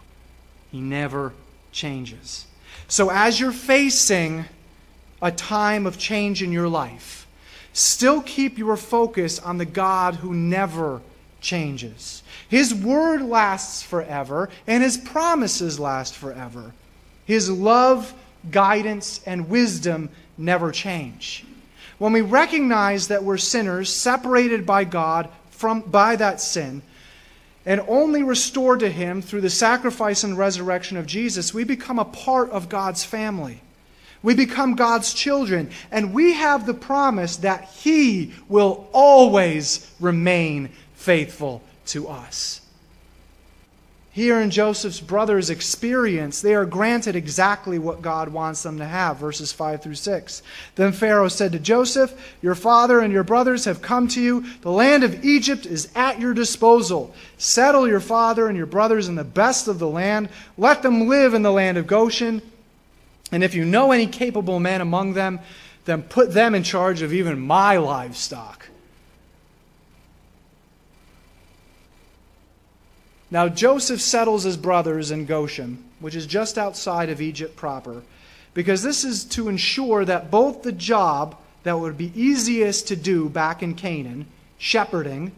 He 0.72 0.80
never 0.80 1.34
changes. 1.72 2.46
So 2.88 3.10
as 3.10 3.40
you're 3.40 3.52
facing 3.52 4.46
a 5.22 5.32
time 5.32 5.86
of 5.86 5.98
change 5.98 6.42
in 6.42 6.52
your 6.52 6.68
life, 6.70 7.28
still 7.74 8.22
keep 8.22 8.58
your 8.58 8.78
focus 8.78 9.40
on 9.40 9.58
the 9.58 9.66
God 9.66 10.16
who 10.16 10.34
never 10.34 11.02
changes. 11.42 12.24
His 12.50 12.74
word 12.74 13.22
lasts 13.22 13.84
forever, 13.84 14.50
and 14.66 14.82
his 14.82 14.98
promises 14.98 15.80
last 15.80 16.16
forever. 16.16 16.74
His 17.26 17.50
love, 17.50 18.14
guidance, 18.50 19.22
and 19.26 19.50
wisdom 19.50 20.10
never 20.38 20.72
change. 20.72 21.46
When 21.98 22.14
we 22.14 22.22
recognize 22.22 23.08
that 23.10 23.24
we're 23.24 23.38
sinners, 23.38 23.94
separated 23.94 24.66
by 24.66 24.86
God 24.86 25.30
from, 25.50 25.82
by 25.82 26.16
that 26.16 26.40
sin, 26.40 26.84
and 27.66 27.82
only 27.88 28.24
restored 28.24 28.80
to 28.80 28.90
Him 28.90 29.22
through 29.22 29.42
the 29.42 29.50
sacrifice 29.50 30.24
and 30.24 30.38
resurrection 30.38 30.96
of 30.96 31.06
Jesus, 31.06 31.54
we 31.54 31.66
become 31.66 32.00
a 32.00 32.06
part 32.06 32.50
of 32.52 32.70
God's 32.70 33.04
family. 33.04 33.62
We 34.24 34.36
become 34.36 34.76
God's 34.76 35.14
children, 35.14 35.70
and 35.92 36.14
we 36.14 36.34
have 36.34 36.66
the 36.66 36.74
promise 36.74 37.38
that 37.38 37.66
He 37.66 38.34
will 38.48 38.88
always 38.94 39.92
remain 40.00 40.70
faithful 40.96 41.62
to 41.88 42.08
us. 42.08 42.62
Here 44.12 44.42
in 44.42 44.50
Joseph's 44.50 45.00
brothers' 45.00 45.52
experience, 45.52 46.42
they 46.42 46.56
are 46.56 46.66
granted 46.66 47.16
exactly 47.16 47.78
what 47.78 48.02
God 48.02 48.30
wants 48.30 48.64
them 48.64 48.80
to 48.80 48.86
have, 48.86 49.18
verses 49.18 49.52
5 49.52 49.84
through 49.84 49.94
6. 49.94 50.42
Then 50.74 50.92
Pharaoh 50.92 51.28
said 51.28 51.52
to 51.52 51.60
Joseph, 51.60 52.36
Your 52.42 52.56
father 52.56 53.00
and 53.00 53.14
your 53.14 53.24
brothers 53.24 53.66
have 53.66 53.84
come 53.84 54.08
to 54.10 54.22
you. 54.22 54.44
The 54.62 54.72
land 54.72 55.04
of 55.04 55.24
Egypt 55.24 55.68
is 55.68 55.90
at 55.94 56.20
your 56.20 56.34
disposal. 56.34 57.14
Settle 57.38 57.88
your 57.88 58.00
father 58.00 58.48
and 58.48 58.58
your 58.58 58.66
brothers 58.66 59.08
in 59.08 59.14
the 59.14 59.24
best 59.24 59.68
of 59.68 59.78
the 59.78 59.88
land. 59.88 60.30
Let 60.58 60.82
them 60.82 61.08
live 61.08 61.36
in 61.36 61.44
the 61.44 61.52
land 61.52 61.78
of 61.78 61.86
Goshen 61.86 62.42
and 63.32 63.44
if 63.44 63.54
you 63.54 63.66
know 63.66 63.92
any 63.92 64.08
capable 64.08 64.60
men 64.60 64.82
among 64.82 65.14
them, 65.14 65.40
then 65.86 66.04
put 66.04 66.34
them 66.34 66.56
in 66.56 66.64
charge 66.64 67.02
of 67.02 67.14
even 67.14 67.40
my 67.40 67.78
livestock. 67.78 68.70
Now 73.30 73.50
Joseph 73.50 74.02
settles 74.02 74.44
his 74.44 74.58
brothers 74.58 75.12
in 75.12 75.26
Goshen, 75.26 75.84
which 76.00 76.16
is 76.16 76.26
just 76.26 76.58
outside 76.58 77.10
of 77.10 77.22
Egypt 77.22 77.56
proper, 77.56 78.04
because 78.54 78.84
this 78.84 79.04
is 79.04 79.26
to 79.26 79.50
ensure 79.50 80.06
that 80.06 80.32
both 80.32 80.64
the 80.64 80.72
job 80.72 81.38
that 81.64 81.80
would 81.80 81.98
be 81.98 82.12
easiest 82.16 82.88
to 82.88 82.96
do 82.96 83.28
back 83.28 83.62
in 83.62 83.76
Canaan, 83.76 84.26
shepherding, 84.58 85.34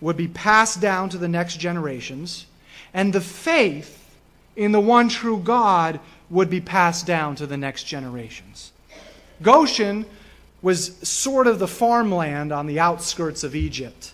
would 0.00 0.16
be 0.16 0.28
passed 0.28 0.80
down 0.80 1.08
to 1.10 1.18
the 1.18 1.28
next 1.28 1.58
generations, 1.58 2.46
and 2.92 3.12
the 3.12 3.20
faith 3.20 4.16
in 4.56 4.72
the 4.72 4.80
one 4.80 5.08
true 5.08 5.38
God 5.38 6.00
would 6.28 6.50
be 6.50 6.60
passed 6.60 7.06
down 7.06 7.36
to 7.36 7.46
the 7.46 7.56
next 7.56 7.84
generations. 7.84 8.72
Goshen 9.42 10.06
was 10.62 10.96
sort 11.08 11.46
of 11.46 11.58
the 11.58 11.68
farmland 11.68 12.52
on 12.52 12.66
the 12.66 12.80
outskirts 12.80 13.44
of 13.44 13.54
Egypt. 13.54 14.12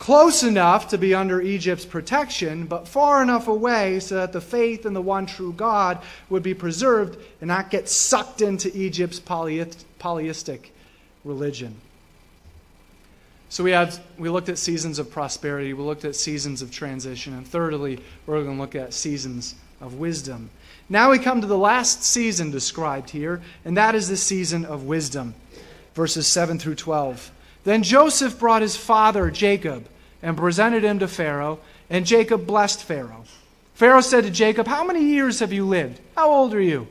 Close 0.00 0.42
enough 0.42 0.88
to 0.88 0.96
be 0.96 1.14
under 1.14 1.42
Egypt's 1.42 1.84
protection, 1.84 2.64
but 2.64 2.88
far 2.88 3.22
enough 3.22 3.48
away 3.48 4.00
so 4.00 4.14
that 4.14 4.32
the 4.32 4.40
faith 4.40 4.86
in 4.86 4.94
the 4.94 5.02
one 5.02 5.26
true 5.26 5.52
God 5.52 5.98
would 6.30 6.42
be 6.42 6.54
preserved 6.54 7.18
and 7.42 7.48
not 7.48 7.68
get 7.68 7.86
sucked 7.86 8.40
into 8.40 8.74
Egypt's 8.74 9.20
polytheistic 9.20 10.72
religion. 11.22 11.76
So 13.50 13.62
we 13.62 13.72
had 13.72 13.94
we 14.16 14.30
looked 14.30 14.48
at 14.48 14.56
seasons 14.56 14.98
of 14.98 15.10
prosperity, 15.10 15.74
we 15.74 15.82
looked 15.82 16.06
at 16.06 16.16
seasons 16.16 16.62
of 16.62 16.70
transition, 16.70 17.34
and 17.34 17.46
thirdly, 17.46 17.98
we're 18.24 18.42
going 18.42 18.56
to 18.56 18.60
look 18.60 18.74
at 18.74 18.94
seasons 18.94 19.54
of 19.82 19.96
wisdom. 19.96 20.48
Now 20.88 21.10
we 21.10 21.18
come 21.18 21.42
to 21.42 21.46
the 21.46 21.58
last 21.58 22.04
season 22.04 22.50
described 22.50 23.10
here, 23.10 23.42
and 23.66 23.76
that 23.76 23.94
is 23.94 24.08
the 24.08 24.16
season 24.16 24.64
of 24.64 24.84
wisdom. 24.84 25.34
Verses 25.92 26.26
7 26.26 26.58
through 26.58 26.76
12. 26.76 27.32
Then 27.64 27.82
Joseph 27.82 28.38
brought 28.38 28.62
his 28.62 28.76
father 28.76 29.30
Jacob 29.30 29.86
and 30.22 30.36
presented 30.36 30.84
him 30.84 30.98
to 30.98 31.08
Pharaoh, 31.08 31.58
and 31.88 32.06
Jacob 32.06 32.46
blessed 32.46 32.82
Pharaoh. 32.82 33.24
Pharaoh 33.74 34.00
said 34.00 34.24
to 34.24 34.30
Jacob, 34.30 34.66
How 34.66 34.84
many 34.84 35.04
years 35.04 35.40
have 35.40 35.52
you 35.52 35.66
lived? 35.66 36.00
How 36.16 36.30
old 36.30 36.54
are 36.54 36.60
you? 36.60 36.88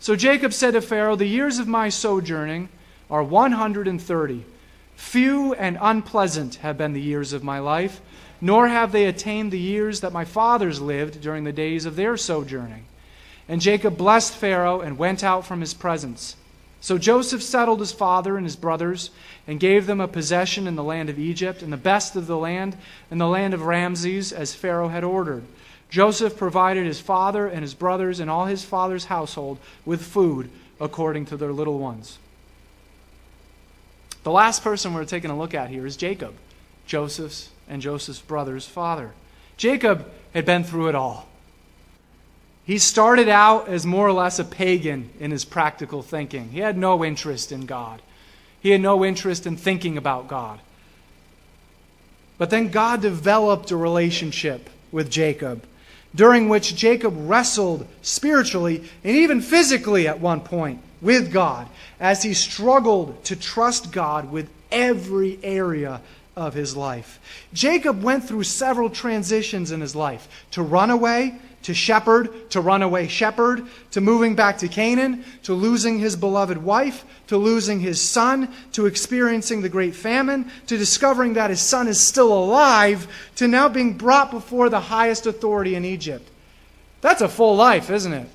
So 0.00 0.16
Jacob 0.16 0.52
said 0.52 0.72
to 0.72 0.80
Pharaoh, 0.80 1.16
The 1.16 1.26
years 1.26 1.58
of 1.58 1.68
my 1.68 1.88
sojourning 1.88 2.68
are 3.10 3.22
130. 3.22 4.44
Few 4.96 5.54
and 5.54 5.78
unpleasant 5.80 6.56
have 6.56 6.76
been 6.76 6.92
the 6.92 7.00
years 7.00 7.32
of 7.32 7.44
my 7.44 7.58
life 7.58 8.00
nor 8.40 8.68
have 8.68 8.92
they 8.92 9.06
attained 9.06 9.52
the 9.52 9.58
years 9.58 10.00
that 10.00 10.12
my 10.12 10.24
fathers 10.24 10.80
lived 10.80 11.20
during 11.20 11.44
the 11.44 11.52
days 11.52 11.84
of 11.84 11.96
their 11.96 12.16
sojourning. 12.16 12.84
And 13.48 13.60
Jacob 13.60 13.96
blessed 13.96 14.34
Pharaoh 14.34 14.80
and 14.80 14.98
went 14.98 15.24
out 15.24 15.46
from 15.46 15.60
his 15.60 15.74
presence. 15.74 16.36
So 16.80 16.96
Joseph 16.96 17.42
settled 17.42 17.80
his 17.80 17.92
father 17.92 18.36
and 18.36 18.46
his 18.46 18.56
brothers 18.56 19.10
and 19.46 19.58
gave 19.58 19.86
them 19.86 20.00
a 20.00 20.08
possession 20.08 20.66
in 20.66 20.76
the 20.76 20.84
land 20.84 21.08
of 21.10 21.18
Egypt 21.18 21.62
and 21.62 21.72
the 21.72 21.76
best 21.76 22.14
of 22.14 22.26
the 22.26 22.36
land 22.36 22.76
and 23.10 23.20
the 23.20 23.26
land 23.26 23.52
of 23.54 23.62
Ramses 23.62 24.32
as 24.32 24.54
Pharaoh 24.54 24.88
had 24.88 25.04
ordered. 25.04 25.42
Joseph 25.90 26.36
provided 26.36 26.86
his 26.86 27.00
father 27.00 27.46
and 27.46 27.62
his 27.62 27.74
brothers 27.74 28.20
and 28.20 28.30
all 28.30 28.46
his 28.46 28.64
father's 28.64 29.06
household 29.06 29.58
with 29.84 30.02
food 30.02 30.50
according 30.80 31.26
to 31.26 31.36
their 31.36 31.52
little 31.52 31.78
ones. 31.78 32.18
The 34.22 34.30
last 34.30 34.62
person 34.62 34.94
we're 34.94 35.04
taking 35.04 35.30
a 35.30 35.38
look 35.38 35.54
at 35.54 35.70
here 35.70 35.86
is 35.86 35.96
Jacob, 35.96 36.34
Joseph's 36.86 37.50
and 37.68 37.82
Joseph's 37.82 38.20
brother's 38.20 38.66
father. 38.66 39.12
Jacob 39.56 40.08
had 40.34 40.44
been 40.44 40.64
through 40.64 40.88
it 40.88 40.94
all. 40.94 41.28
He 42.68 42.76
started 42.76 43.30
out 43.30 43.68
as 43.68 43.86
more 43.86 44.06
or 44.06 44.12
less 44.12 44.38
a 44.38 44.44
pagan 44.44 45.08
in 45.18 45.30
his 45.30 45.46
practical 45.46 46.02
thinking. 46.02 46.50
He 46.50 46.58
had 46.58 46.76
no 46.76 47.02
interest 47.02 47.50
in 47.50 47.64
God, 47.64 48.02
he 48.60 48.72
had 48.72 48.82
no 48.82 49.06
interest 49.06 49.46
in 49.46 49.56
thinking 49.56 49.96
about 49.96 50.28
God. 50.28 50.60
But 52.36 52.50
then 52.50 52.68
God 52.68 53.00
developed 53.00 53.70
a 53.70 53.76
relationship 53.76 54.68
with 54.92 55.10
Jacob, 55.10 55.64
during 56.14 56.50
which 56.50 56.76
Jacob 56.76 57.14
wrestled 57.16 57.88
spiritually 58.02 58.84
and 59.02 59.16
even 59.16 59.40
physically 59.40 60.06
at 60.06 60.20
one 60.20 60.42
point 60.42 60.82
with 61.00 61.32
God 61.32 61.68
as 61.98 62.22
he 62.22 62.34
struggled 62.34 63.24
to 63.24 63.34
trust 63.34 63.92
God 63.92 64.30
with 64.30 64.50
every 64.70 65.38
area 65.42 66.02
of 66.36 66.52
his 66.52 66.76
life. 66.76 67.18
Jacob 67.54 68.02
went 68.02 68.28
through 68.28 68.44
several 68.44 68.90
transitions 68.90 69.72
in 69.72 69.80
his 69.80 69.96
life 69.96 70.28
to 70.50 70.62
run 70.62 70.90
away, 70.90 71.34
to 71.62 71.74
shepherd, 71.74 72.50
to 72.50 72.60
runaway 72.60 73.08
shepherd, 73.08 73.66
to 73.90 74.00
moving 74.00 74.34
back 74.34 74.58
to 74.58 74.68
Canaan, 74.68 75.24
to 75.42 75.54
losing 75.54 75.98
his 75.98 76.16
beloved 76.16 76.58
wife, 76.58 77.04
to 77.26 77.36
losing 77.36 77.80
his 77.80 78.00
son, 78.00 78.52
to 78.72 78.86
experiencing 78.86 79.60
the 79.60 79.68
great 79.68 79.94
famine, 79.94 80.50
to 80.66 80.78
discovering 80.78 81.34
that 81.34 81.50
his 81.50 81.60
son 81.60 81.88
is 81.88 82.00
still 82.00 82.32
alive, 82.32 83.06
to 83.36 83.48
now 83.48 83.68
being 83.68 83.92
brought 83.94 84.30
before 84.30 84.68
the 84.68 84.80
highest 84.80 85.26
authority 85.26 85.74
in 85.74 85.84
Egypt. 85.84 86.28
That's 87.00 87.20
a 87.20 87.28
full 87.28 87.56
life, 87.56 87.90
isn't 87.90 88.12
it? 88.12 88.28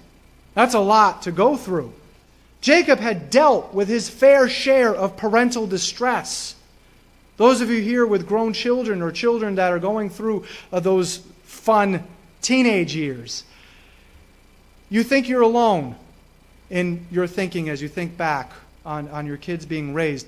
That's 0.54 0.76
a 0.76 0.80
lot 0.80 1.24
to 1.24 1.32
go 1.32 1.58
through. 1.58 1.94
Jacob 2.62 3.00
had 3.00 3.30
dealt 3.30 3.74
with 3.74 3.90
his 3.90 4.10
fair 4.10 4.48
share 4.48 4.94
of 4.94 5.18
parental 5.18 5.68
distress. 5.68 6.56
Those 7.38 7.62
of 7.62 7.70
you 7.70 7.82
here 7.82 8.06
with 8.06 8.28
grown 8.28 8.54
children 8.54 9.02
or 9.02 9.12
children 9.12 9.56
that 9.56 9.72
are 9.72 9.80
going 9.80 10.10
through 10.10 10.46
uh, 10.72 10.80
those 10.80 11.18
fun 11.44 12.04
teenage 12.44 12.96
years, 12.96 13.44
you 14.90 15.04
think 15.04 15.28
you're 15.28 15.42
alone 15.42 15.96
in 16.70 17.08
your 17.10 17.26
thinking 17.28 17.70
as 17.70 17.82
you 17.82 17.88
think 17.88 18.16
back 18.18 18.52
on, 18.86 19.08
on 19.10 19.26
your 19.26 19.38
kids 19.38 19.66
being 19.66 19.94
raised. 19.94 20.28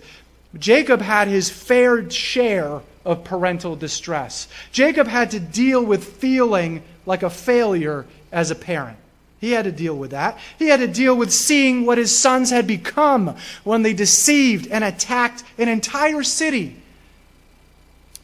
Jacob 0.58 1.01
had 1.01 1.28
his 1.28 1.49
fair 1.49 2.10
share 2.10 2.82
of 3.04 3.23
parental 3.23 3.75
distress. 3.75 4.47
Jacob 4.71 5.08
had 5.08 5.32
to 5.32 5.39
deal 5.39 5.84
with 5.84 6.04
feeling 6.04 6.82
like 7.06 7.23
a 7.23 7.30
failure 7.30 8.06
as 8.32 8.51
a 8.51 8.56
parent. 8.56 8.97
He 9.39 9.51
had 9.51 9.65
to 9.65 9.71
deal 9.71 9.95
with 9.95 10.12
that. 10.12 10.39
He 10.58 10.67
had 10.67 10.80
to 10.80 10.88
deal 10.88 11.15
with 11.15 11.32
seeing 11.32 11.86
what 11.86 11.97
his 11.97 12.17
sons 12.17 12.49
had 12.49 12.65
become 12.65 13.36
when 13.63 13.84
they 13.84 13.93
deceived 13.93 14.67
and 14.67 14.84
attacked 14.84 15.43
an 15.58 15.67
entire 15.67 16.23
city. 16.23 16.75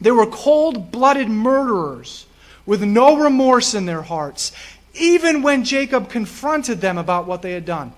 They 0.00 0.10
were 0.10 0.26
cold 0.26 0.90
blooded 0.90 1.28
murderers 1.28 2.26
with 2.66 2.82
no 2.82 3.16
remorse 3.16 3.74
in 3.74 3.86
their 3.86 4.02
hearts, 4.02 4.52
even 4.94 5.42
when 5.42 5.64
Jacob 5.64 6.08
confronted 6.08 6.80
them 6.80 6.98
about 6.98 7.26
what 7.26 7.42
they 7.42 7.52
had 7.52 7.64
done. 7.64 7.92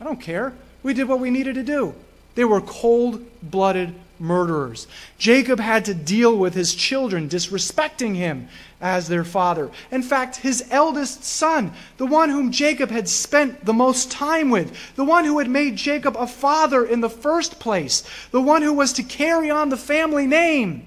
I 0.00 0.04
don't 0.04 0.20
care. 0.20 0.52
We 0.82 0.94
did 0.94 1.08
what 1.08 1.20
we 1.20 1.30
needed 1.30 1.54
to 1.56 1.62
do. 1.62 1.94
They 2.34 2.44
were 2.44 2.60
cold 2.60 3.24
blooded 3.42 3.94
murderers. 4.18 4.86
Jacob 5.18 5.58
had 5.58 5.84
to 5.86 5.94
deal 5.94 6.36
with 6.36 6.54
his 6.54 6.74
children 6.74 7.28
disrespecting 7.28 8.14
him 8.14 8.48
as 8.80 9.08
their 9.08 9.24
father. 9.24 9.70
In 9.90 10.02
fact, 10.02 10.36
his 10.36 10.66
eldest 10.70 11.24
son, 11.24 11.72
the 11.96 12.06
one 12.06 12.28
whom 12.28 12.52
Jacob 12.52 12.90
had 12.90 13.08
spent 13.08 13.64
the 13.64 13.72
most 13.72 14.10
time 14.10 14.50
with, 14.50 14.94
the 14.94 15.04
one 15.04 15.24
who 15.24 15.38
had 15.38 15.48
made 15.48 15.76
Jacob 15.76 16.16
a 16.18 16.26
father 16.26 16.84
in 16.84 17.00
the 17.00 17.10
first 17.10 17.58
place, 17.58 18.04
the 18.30 18.42
one 18.42 18.62
who 18.62 18.74
was 18.74 18.92
to 18.94 19.02
carry 19.02 19.50
on 19.50 19.70
the 19.70 19.76
family 19.76 20.26
name, 20.26 20.86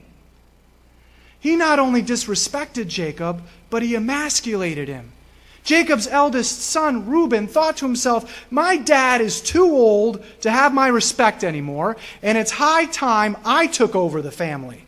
he 1.43 1.57
not 1.57 1.77
only 1.77 2.01
disrespected 2.01 2.87
Jacob, 2.87 3.43
but 3.69 3.83
he 3.83 3.95
emasculated 3.95 4.87
him. 4.87 5.11
Jacob's 5.65 6.07
eldest 6.07 6.61
son, 6.61 7.05
Reuben, 7.05 7.47
thought 7.47 7.75
to 7.77 7.85
himself, 7.85 8.45
My 8.49 8.77
dad 8.77 9.19
is 9.19 9.41
too 9.41 9.65
old 9.65 10.23
to 10.39 10.49
have 10.49 10.73
my 10.73 10.87
respect 10.87 11.43
anymore, 11.43 11.97
and 12.21 12.37
it's 12.37 12.51
high 12.51 12.85
time 12.85 13.35
I 13.43 13.67
took 13.67 13.93
over 13.93 14.21
the 14.21 14.31
family. 14.31 14.85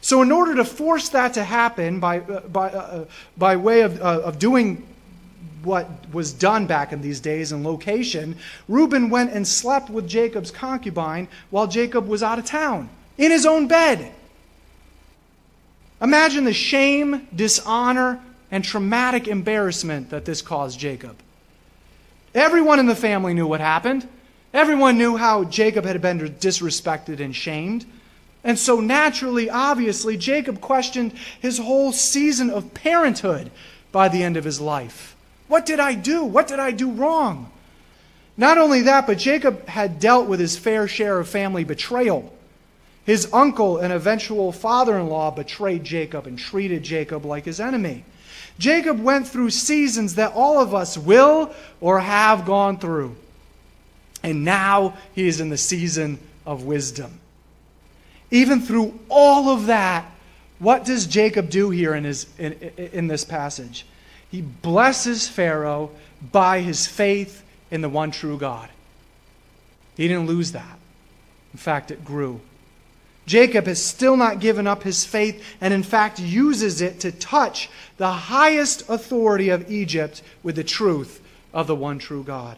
So, 0.00 0.22
in 0.22 0.32
order 0.32 0.54
to 0.54 0.64
force 0.64 1.10
that 1.10 1.34
to 1.34 1.44
happen 1.44 2.00
by, 2.00 2.20
uh, 2.20 2.40
by, 2.48 2.70
uh, 2.70 2.78
uh, 2.78 3.04
by 3.36 3.56
way 3.56 3.82
of, 3.82 4.00
uh, 4.00 4.22
of 4.24 4.38
doing 4.38 4.86
what 5.62 5.90
was 6.10 6.32
done 6.32 6.66
back 6.66 6.94
in 6.94 7.02
these 7.02 7.20
days 7.20 7.52
and 7.52 7.62
location, 7.62 8.36
Reuben 8.66 9.10
went 9.10 9.30
and 9.30 9.46
slept 9.46 9.90
with 9.90 10.08
Jacob's 10.08 10.50
concubine 10.50 11.28
while 11.50 11.66
Jacob 11.66 12.08
was 12.08 12.22
out 12.22 12.38
of 12.38 12.46
town, 12.46 12.88
in 13.18 13.30
his 13.30 13.44
own 13.44 13.68
bed. 13.68 14.14
Imagine 16.00 16.44
the 16.44 16.52
shame, 16.52 17.26
dishonor, 17.34 18.20
and 18.50 18.62
traumatic 18.64 19.28
embarrassment 19.28 20.10
that 20.10 20.24
this 20.24 20.42
caused 20.42 20.78
Jacob. 20.78 21.16
Everyone 22.34 22.78
in 22.78 22.86
the 22.86 22.94
family 22.94 23.32
knew 23.32 23.46
what 23.46 23.60
happened. 23.60 24.06
Everyone 24.52 24.98
knew 24.98 25.16
how 25.16 25.44
Jacob 25.44 25.84
had 25.84 26.00
been 26.02 26.18
disrespected 26.18 27.20
and 27.20 27.34
shamed. 27.34 27.86
And 28.44 28.58
so, 28.58 28.80
naturally, 28.80 29.50
obviously, 29.50 30.16
Jacob 30.16 30.60
questioned 30.60 31.12
his 31.40 31.58
whole 31.58 31.92
season 31.92 32.50
of 32.50 32.74
parenthood 32.74 33.50
by 33.90 34.08
the 34.08 34.22
end 34.22 34.36
of 34.36 34.44
his 34.44 34.60
life. 34.60 35.16
What 35.48 35.66
did 35.66 35.80
I 35.80 35.94
do? 35.94 36.24
What 36.24 36.46
did 36.46 36.60
I 36.60 36.70
do 36.70 36.90
wrong? 36.90 37.50
Not 38.36 38.58
only 38.58 38.82
that, 38.82 39.06
but 39.06 39.18
Jacob 39.18 39.66
had 39.66 39.98
dealt 39.98 40.28
with 40.28 40.40
his 40.40 40.58
fair 40.58 40.86
share 40.86 41.18
of 41.18 41.28
family 41.28 41.64
betrayal. 41.64 42.35
His 43.06 43.32
uncle 43.32 43.78
and 43.78 43.92
eventual 43.92 44.50
father 44.50 44.98
in 44.98 45.08
law 45.08 45.30
betrayed 45.30 45.84
Jacob 45.84 46.26
and 46.26 46.36
treated 46.36 46.82
Jacob 46.82 47.24
like 47.24 47.44
his 47.44 47.60
enemy. 47.60 48.04
Jacob 48.58 49.00
went 49.00 49.28
through 49.28 49.50
seasons 49.50 50.16
that 50.16 50.32
all 50.34 50.60
of 50.60 50.74
us 50.74 50.98
will 50.98 51.54
or 51.80 52.00
have 52.00 52.44
gone 52.44 52.78
through. 52.78 53.14
And 54.24 54.44
now 54.44 54.96
he 55.14 55.28
is 55.28 55.40
in 55.40 55.50
the 55.50 55.56
season 55.56 56.18
of 56.44 56.64
wisdom. 56.64 57.20
Even 58.32 58.60
through 58.60 58.98
all 59.08 59.50
of 59.50 59.66
that, 59.66 60.10
what 60.58 60.84
does 60.84 61.06
Jacob 61.06 61.48
do 61.48 61.70
here 61.70 61.94
in, 61.94 62.02
his, 62.02 62.26
in, 62.38 62.54
in 62.54 63.06
this 63.06 63.24
passage? 63.24 63.86
He 64.32 64.42
blesses 64.42 65.28
Pharaoh 65.28 65.92
by 66.32 66.60
his 66.60 66.88
faith 66.88 67.44
in 67.70 67.82
the 67.82 67.88
one 67.88 68.10
true 68.10 68.36
God. 68.36 68.68
He 69.96 70.08
didn't 70.08 70.26
lose 70.26 70.52
that. 70.52 70.78
In 71.52 71.58
fact, 71.58 71.92
it 71.92 72.04
grew. 72.04 72.40
Jacob 73.26 73.66
has 73.66 73.84
still 73.84 74.16
not 74.16 74.40
given 74.40 74.66
up 74.66 74.84
his 74.84 75.04
faith 75.04 75.44
and, 75.60 75.74
in 75.74 75.82
fact, 75.82 76.20
uses 76.20 76.80
it 76.80 77.00
to 77.00 77.10
touch 77.12 77.68
the 77.96 78.10
highest 78.10 78.88
authority 78.88 79.48
of 79.48 79.70
Egypt 79.70 80.22
with 80.42 80.56
the 80.56 80.64
truth 80.64 81.20
of 81.52 81.66
the 81.66 81.74
one 81.74 81.98
true 81.98 82.22
God. 82.22 82.56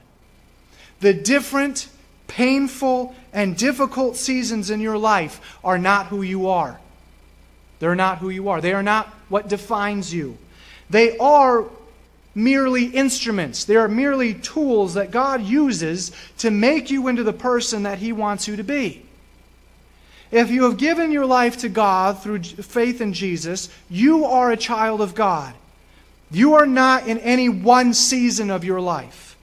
The 1.00 1.14
different, 1.14 1.88
painful, 2.26 3.14
and 3.32 3.56
difficult 3.56 4.16
seasons 4.16 4.68
in 4.70 4.80
your 4.80 4.98
life 4.98 5.58
are 5.64 5.78
not 5.78 6.06
who 6.06 6.22
you 6.22 6.48
are. 6.48 6.78
They're 7.78 7.94
not 7.94 8.18
who 8.18 8.28
you 8.28 8.48
are. 8.50 8.60
They 8.60 8.72
are 8.72 8.82
not 8.82 9.06
what 9.28 9.48
defines 9.48 10.12
you. 10.12 10.36
They 10.90 11.16
are 11.18 11.64
merely 12.34 12.86
instruments. 12.86 13.64
They 13.64 13.76
are 13.76 13.88
merely 13.88 14.34
tools 14.34 14.94
that 14.94 15.10
God 15.10 15.42
uses 15.42 16.12
to 16.38 16.50
make 16.50 16.90
you 16.90 17.08
into 17.08 17.22
the 17.22 17.32
person 17.32 17.84
that 17.84 17.98
He 17.98 18.12
wants 18.12 18.46
you 18.48 18.56
to 18.56 18.62
be. 18.62 19.06
If 20.30 20.50
you 20.50 20.64
have 20.64 20.76
given 20.76 21.10
your 21.10 21.26
life 21.26 21.58
to 21.58 21.68
God 21.68 22.22
through 22.22 22.42
faith 22.42 23.00
in 23.00 23.12
Jesus, 23.12 23.70
you 23.88 24.26
are 24.26 24.50
a 24.50 24.56
child 24.56 25.00
of 25.00 25.14
God. 25.14 25.54
You 26.30 26.54
are 26.54 26.66
not 26.66 27.06
in 27.06 27.18
any 27.18 27.48
one 27.48 27.94
season 27.94 28.50
of 28.50 28.64
your 28.64 28.80
life. 28.80 29.36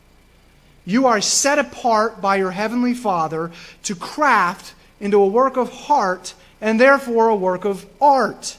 You 0.86 1.08
are 1.08 1.22
set 1.22 1.58
apart 1.58 2.22
by 2.22 2.36
your 2.36 2.52
Heavenly 2.52 2.94
Father 2.94 3.52
to 3.84 3.96
craft 3.96 4.76
into 5.00 5.20
a 5.20 5.28
work 5.28 5.58
of 5.58 5.72
heart 5.72 6.36
and 6.62 6.80
therefore 6.80 7.30
a 7.30 7.36
work 7.36 7.66
of 7.66 7.88
art. 8.00 8.58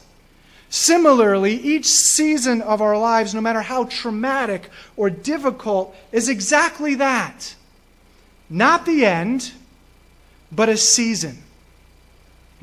Similarly, 0.68 1.54
each 1.54 1.86
season 1.86 2.60
of 2.60 2.82
our 2.82 2.98
lives, 2.98 3.32
no 3.32 3.40
matter 3.40 3.62
how 3.62 3.84
traumatic 3.84 4.68
or 4.96 5.08
difficult, 5.08 5.94
is 6.10 6.28
exactly 6.28 6.96
that. 6.96 7.54
Not 8.50 8.84
the 8.84 9.06
end, 9.06 9.52
but 10.50 10.68
a 10.68 10.76
season 10.76 11.44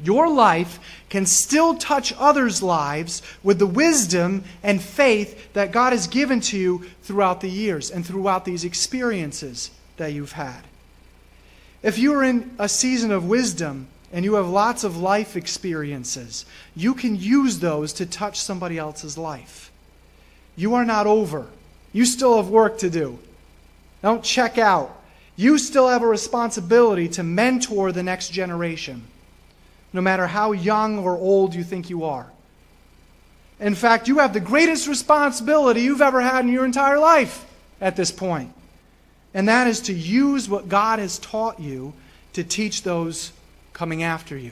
your 0.03 0.29
life 0.29 0.79
can 1.09 1.25
still 1.25 1.75
touch 1.75 2.13
others' 2.17 2.61
lives 2.61 3.21
with 3.41 3.59
the 3.59 3.67
wisdom 3.67 4.43
and 4.61 4.81
faith 4.81 5.53
that 5.53 5.71
God 5.71 5.93
has 5.93 6.07
given 6.07 6.41
to 6.41 6.57
you 6.57 6.85
throughout 7.03 7.41
the 7.41 7.49
years 7.49 7.89
and 7.89 8.05
throughout 8.05 8.45
these 8.45 8.65
experiences 8.65 9.71
that 9.97 10.13
you've 10.13 10.33
had. 10.33 10.61
If 11.81 11.97
you 11.97 12.13
are 12.13 12.23
in 12.23 12.55
a 12.59 12.67
season 12.67 13.11
of 13.11 13.25
wisdom 13.25 13.87
and 14.11 14.25
you 14.25 14.35
have 14.35 14.47
lots 14.47 14.83
of 14.83 14.97
life 14.97 15.35
experiences, 15.35 16.45
you 16.75 16.93
can 16.93 17.15
use 17.15 17.59
those 17.59 17.93
to 17.93 18.05
touch 18.05 18.39
somebody 18.39 18.77
else's 18.77 19.17
life. 19.17 19.71
You 20.55 20.75
are 20.75 20.85
not 20.85 21.07
over. 21.07 21.47
You 21.93 22.05
still 22.05 22.37
have 22.37 22.49
work 22.49 22.77
to 22.79 22.89
do. 22.89 23.19
Don't 24.01 24.23
check 24.23 24.57
out. 24.57 25.01
You 25.35 25.57
still 25.57 25.87
have 25.87 26.03
a 26.03 26.07
responsibility 26.07 27.07
to 27.09 27.23
mentor 27.23 27.91
the 27.91 28.03
next 28.03 28.29
generation 28.29 29.03
no 29.93 30.01
matter 30.01 30.27
how 30.27 30.51
young 30.51 30.97
or 30.99 31.15
old 31.15 31.53
you 31.53 31.63
think 31.63 31.89
you 31.89 32.03
are. 32.03 32.31
In 33.59 33.75
fact, 33.75 34.07
you 34.07 34.17
have 34.17 34.33
the 34.33 34.39
greatest 34.39 34.87
responsibility 34.87 35.81
you've 35.81 36.01
ever 36.01 36.19
had 36.19 36.43
in 36.43 36.51
your 36.51 36.65
entire 36.65 36.99
life 36.99 37.45
at 37.79 37.95
this 37.95 38.11
point. 38.11 38.53
And 39.33 39.47
that 39.47 39.67
is 39.67 39.81
to 39.81 39.93
use 39.93 40.49
what 40.49 40.67
God 40.67 40.99
has 40.99 41.19
taught 41.19 41.59
you 41.59 41.93
to 42.33 42.43
teach 42.43 42.83
those 42.83 43.31
coming 43.71 44.03
after 44.03 44.37
you. 44.37 44.51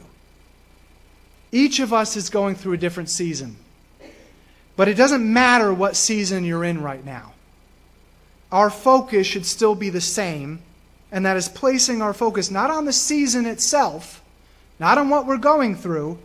Each 1.52 1.80
of 1.80 1.92
us 1.92 2.16
is 2.16 2.30
going 2.30 2.56
through 2.56 2.74
a 2.74 2.78
different 2.78 3.10
season. 3.10 3.58
But 4.76 4.88
it 4.88 4.94
doesn't 4.94 5.22
matter 5.22 5.74
what 5.74 5.96
season 5.96 6.46
you're 6.46 6.64
in 6.64 6.82
right 6.82 7.04
now. 7.04 7.34
Our 8.52 8.70
focus 8.70 9.28
should 9.28 9.46
still 9.46 9.76
be 9.76 9.90
the 9.90 10.02
same, 10.02 10.62
and 11.12 11.26
that 11.26 11.38
is 11.38 11.50
placing 11.50 12.02
our 12.02 12.14
focus 12.14 12.50
not 12.50 12.70
on 12.70 12.86
the 12.86 12.94
season 12.94 13.46
itself 13.46 14.21
not 14.82 14.98
on 14.98 15.10
what 15.10 15.28
we're 15.28 15.38
going 15.38 15.76
through, 15.76 16.18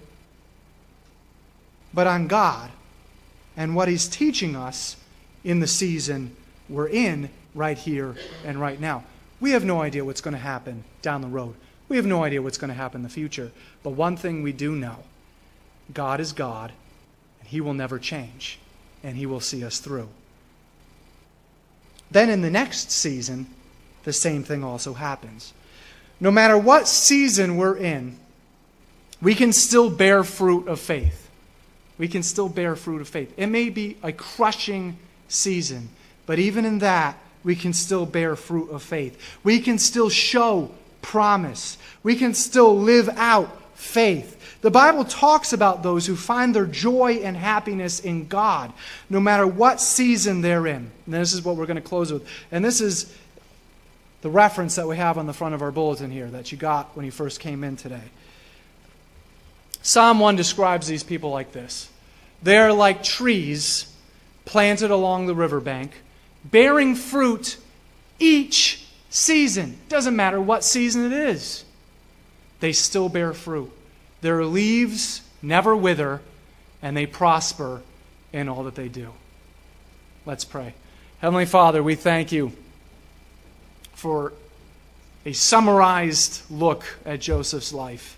but 1.92 2.06
on 2.06 2.26
God 2.26 2.70
and 3.54 3.76
what 3.76 3.86
He's 3.86 4.08
teaching 4.08 4.56
us 4.56 4.96
in 5.44 5.60
the 5.60 5.66
season 5.66 6.34
we're 6.66 6.88
in 6.88 7.28
right 7.54 7.76
here 7.76 8.16
and 8.46 8.58
right 8.58 8.80
now. 8.80 9.04
We 9.40 9.50
have 9.50 9.62
no 9.62 9.82
idea 9.82 10.06
what's 10.06 10.22
going 10.22 10.32
to 10.32 10.40
happen 10.40 10.84
down 11.02 11.20
the 11.20 11.28
road. 11.28 11.54
We 11.90 11.98
have 11.98 12.06
no 12.06 12.24
idea 12.24 12.40
what's 12.40 12.56
going 12.56 12.70
to 12.70 12.74
happen 12.74 13.00
in 13.00 13.02
the 13.02 13.10
future. 13.10 13.52
But 13.82 13.90
one 13.90 14.16
thing 14.16 14.42
we 14.42 14.52
do 14.52 14.74
know 14.74 15.04
God 15.92 16.18
is 16.18 16.32
God, 16.32 16.72
and 17.40 17.48
He 17.50 17.60
will 17.60 17.74
never 17.74 17.98
change, 17.98 18.58
and 19.04 19.18
He 19.18 19.26
will 19.26 19.40
see 19.40 19.62
us 19.62 19.80
through. 19.80 20.08
Then 22.10 22.30
in 22.30 22.40
the 22.40 22.50
next 22.50 22.90
season, 22.90 23.48
the 24.04 24.14
same 24.14 24.42
thing 24.42 24.64
also 24.64 24.94
happens. 24.94 25.52
No 26.20 26.30
matter 26.30 26.56
what 26.56 26.88
season 26.88 27.58
we're 27.58 27.76
in, 27.76 28.16
we 29.20 29.34
can 29.34 29.52
still 29.52 29.90
bear 29.90 30.24
fruit 30.24 30.68
of 30.68 30.80
faith. 30.80 31.30
We 31.98 32.08
can 32.08 32.22
still 32.22 32.48
bear 32.48 32.76
fruit 32.76 33.00
of 33.00 33.08
faith. 33.08 33.32
It 33.36 33.46
may 33.46 33.70
be 33.70 33.96
a 34.02 34.12
crushing 34.12 34.98
season, 35.28 35.88
but 36.26 36.38
even 36.38 36.64
in 36.64 36.80
that, 36.80 37.18
we 37.42 37.54
can 37.54 37.72
still 37.72 38.06
bear 38.06 38.36
fruit 38.36 38.70
of 38.70 38.82
faith. 38.82 39.18
We 39.44 39.60
can 39.60 39.78
still 39.78 40.10
show 40.10 40.70
promise. 41.00 41.78
We 42.02 42.16
can 42.16 42.34
still 42.34 42.76
live 42.76 43.08
out 43.10 43.56
faith. 43.78 44.60
The 44.62 44.70
Bible 44.70 45.04
talks 45.04 45.52
about 45.52 45.82
those 45.82 46.06
who 46.06 46.16
find 46.16 46.54
their 46.54 46.66
joy 46.66 47.20
and 47.22 47.36
happiness 47.36 48.00
in 48.00 48.26
God, 48.26 48.72
no 49.08 49.20
matter 49.20 49.46
what 49.46 49.80
season 49.80 50.40
they're 50.40 50.66
in. 50.66 50.90
And 51.04 51.14
this 51.14 51.32
is 51.32 51.44
what 51.44 51.56
we're 51.56 51.66
going 51.66 51.76
to 51.76 51.82
close 51.82 52.12
with. 52.12 52.26
And 52.50 52.64
this 52.64 52.80
is 52.80 53.14
the 54.22 54.30
reference 54.30 54.74
that 54.74 54.88
we 54.88 54.96
have 54.96 55.18
on 55.18 55.26
the 55.26 55.32
front 55.32 55.54
of 55.54 55.62
our 55.62 55.70
bulletin 55.70 56.10
here 56.10 56.26
that 56.28 56.50
you 56.50 56.58
got 56.58 56.96
when 56.96 57.04
you 57.04 57.12
first 57.12 57.38
came 57.38 57.62
in 57.62 57.76
today. 57.76 58.02
Psalm 59.86 60.18
1 60.18 60.34
describes 60.34 60.88
these 60.88 61.04
people 61.04 61.30
like 61.30 61.52
this 61.52 61.88
They're 62.42 62.72
like 62.72 63.04
trees 63.04 63.86
planted 64.44 64.90
along 64.90 65.26
the 65.26 65.34
riverbank, 65.34 65.92
bearing 66.44 66.96
fruit 66.96 67.56
each 68.18 68.84
season. 69.10 69.78
Doesn't 69.88 70.16
matter 70.16 70.40
what 70.40 70.64
season 70.64 71.04
it 71.04 71.12
is, 71.12 71.64
they 72.58 72.72
still 72.72 73.08
bear 73.08 73.32
fruit. 73.32 73.70
Their 74.22 74.44
leaves 74.44 75.22
never 75.40 75.76
wither, 75.76 76.20
and 76.82 76.96
they 76.96 77.06
prosper 77.06 77.82
in 78.32 78.48
all 78.48 78.64
that 78.64 78.74
they 78.74 78.88
do. 78.88 79.12
Let's 80.24 80.44
pray. 80.44 80.74
Heavenly 81.20 81.46
Father, 81.46 81.80
we 81.80 81.94
thank 81.94 82.32
you 82.32 82.50
for 83.94 84.32
a 85.24 85.32
summarized 85.32 86.42
look 86.50 86.98
at 87.04 87.20
Joseph's 87.20 87.72
life. 87.72 88.15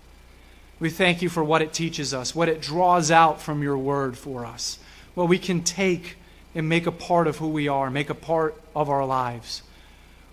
We 0.81 0.91
thank 0.91 1.23
you 1.23 1.29
for 1.29 1.43
what 1.43 1.63
it 1.63 1.73
teaches 1.73 2.15
us, 2.15 2.35
what 2.35 2.49
it 2.49 2.61
draws 2.61 3.11
out 3.11 3.43
from 3.43 3.63
your 3.63 3.77
word 3.77 4.17
for 4.17 4.47
us, 4.47 4.79
what 5.15 5.29
we 5.29 5.39
can 5.39 5.63
take 5.63 6.17
and 6.55 6.69
make 6.69 6.87
a 6.87 6.93
part 6.93 7.27
of 7.27 7.39
who 7.39 7.49
we 7.49 7.69
are, 7.69 7.91
make 7.91 8.11
a 8.11 8.15
part 8.15 8.55
of 8.75 8.89
our 8.89 9.05
lives. 9.05 9.63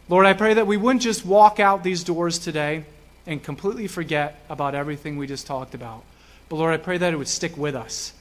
Lord, 0.08 0.26
I 0.26 0.34
pray 0.34 0.54
that 0.54 0.68
we 0.68 0.78
wouldn't 0.78 1.02
just 1.02 1.26
walk 1.26 1.60
out 1.60 1.84
these 1.84 2.04
doors 2.04 2.38
today 2.38 2.86
and 3.26 3.42
completely 3.42 3.88
forget 3.88 4.40
about 4.50 4.76
everything 4.76 5.18
we 5.18 5.26
just 5.26 5.48
talked 5.48 5.74
about. 5.74 6.04
But 6.48 6.58
Lord, 6.58 6.74
I 6.74 6.78
pray 6.78 7.00
that 7.00 7.12
it 7.12 7.18
would 7.18 7.28
stick 7.28 7.58
with 7.58 7.76
us, 7.76 8.14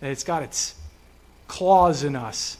that 0.00 0.10
it's 0.10 0.22
got 0.22 0.44
its 0.44 0.76
claws 1.48 2.04
in 2.04 2.14
us, 2.14 2.58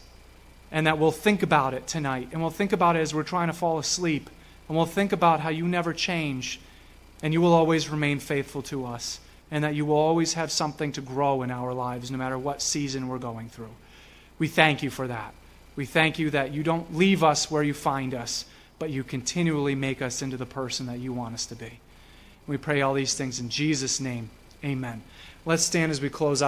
and 0.73 0.89
that 0.89 0.99
we'll 0.99 1.13
think 1.13 1.45
about 1.45 1.75
it 1.75 1.87
tonight. 1.87 2.31
And 2.33 2.41
we'll 2.41 2.51
think 2.51 2.73
about 2.73 2.97
it 2.97 3.01
as 3.01 3.15
we're 3.15 3.23
trying 3.23 3.47
to 3.47 3.53
fall 3.53 3.79
asleep. 3.79 4.29
And 4.69 4.77
we'll 4.77 4.87
think 4.87 5.13
about 5.13 5.39
how 5.39 5.51
you 5.51 5.69
never 5.69 5.93
change, 5.93 6.59
and 7.23 7.33
you 7.33 7.41
will 7.41 7.53
always 7.53 7.89
remain 7.89 8.19
faithful 8.19 8.63
to 8.63 8.87
us, 8.87 9.21
and 9.51 9.65
that 9.65 9.75
you 9.75 9.87
will 9.87 9.97
always 9.97 10.35
have 10.35 10.51
something 10.51 10.93
to 10.93 11.01
grow 11.01 11.43
in 11.43 11.51
our 11.51 11.73
lives, 11.73 12.11
no 12.11 12.19
matter 12.19 12.39
what 12.39 12.63
season 12.63 13.09
we're 13.09 13.19
going 13.19 13.49
through. 13.49 13.75
We 14.39 14.49
thank 14.49 14.83
you 14.83 14.91
for 14.91 15.07
that. 15.07 15.35
We 15.77 15.87
thank 15.87 16.19
you 16.19 16.31
that 16.31 16.53
you 16.53 16.63
don't 16.63 16.95
leave 16.95 17.23
us 17.23 17.51
where 17.51 17.63
you 17.63 17.75
find 17.75 18.15
us 18.15 18.45
but 18.79 18.91
you 18.91 19.03
continually 19.03 19.75
make 19.75 20.03
us 20.03 20.23
into 20.23 20.37
the 20.37 20.47
person 20.47 20.87
that 20.87 20.99
you 20.99 21.13
want 21.13 21.35
us 21.35 21.47
to 21.47 21.55
be. 21.55 21.81
We 22.47 22.57
pray 22.57 22.83
all 22.83 22.95
these 22.95 23.15
things 23.15 23.41
in 23.41 23.49
Jesus' 23.49 24.01
name. 24.01 24.31
Amen. 24.65 25.03
Let's 25.45 25.65
stand 25.65 25.91
as 25.91 26.01
we 26.01 26.11
close 26.11 26.43
out. 26.43 26.45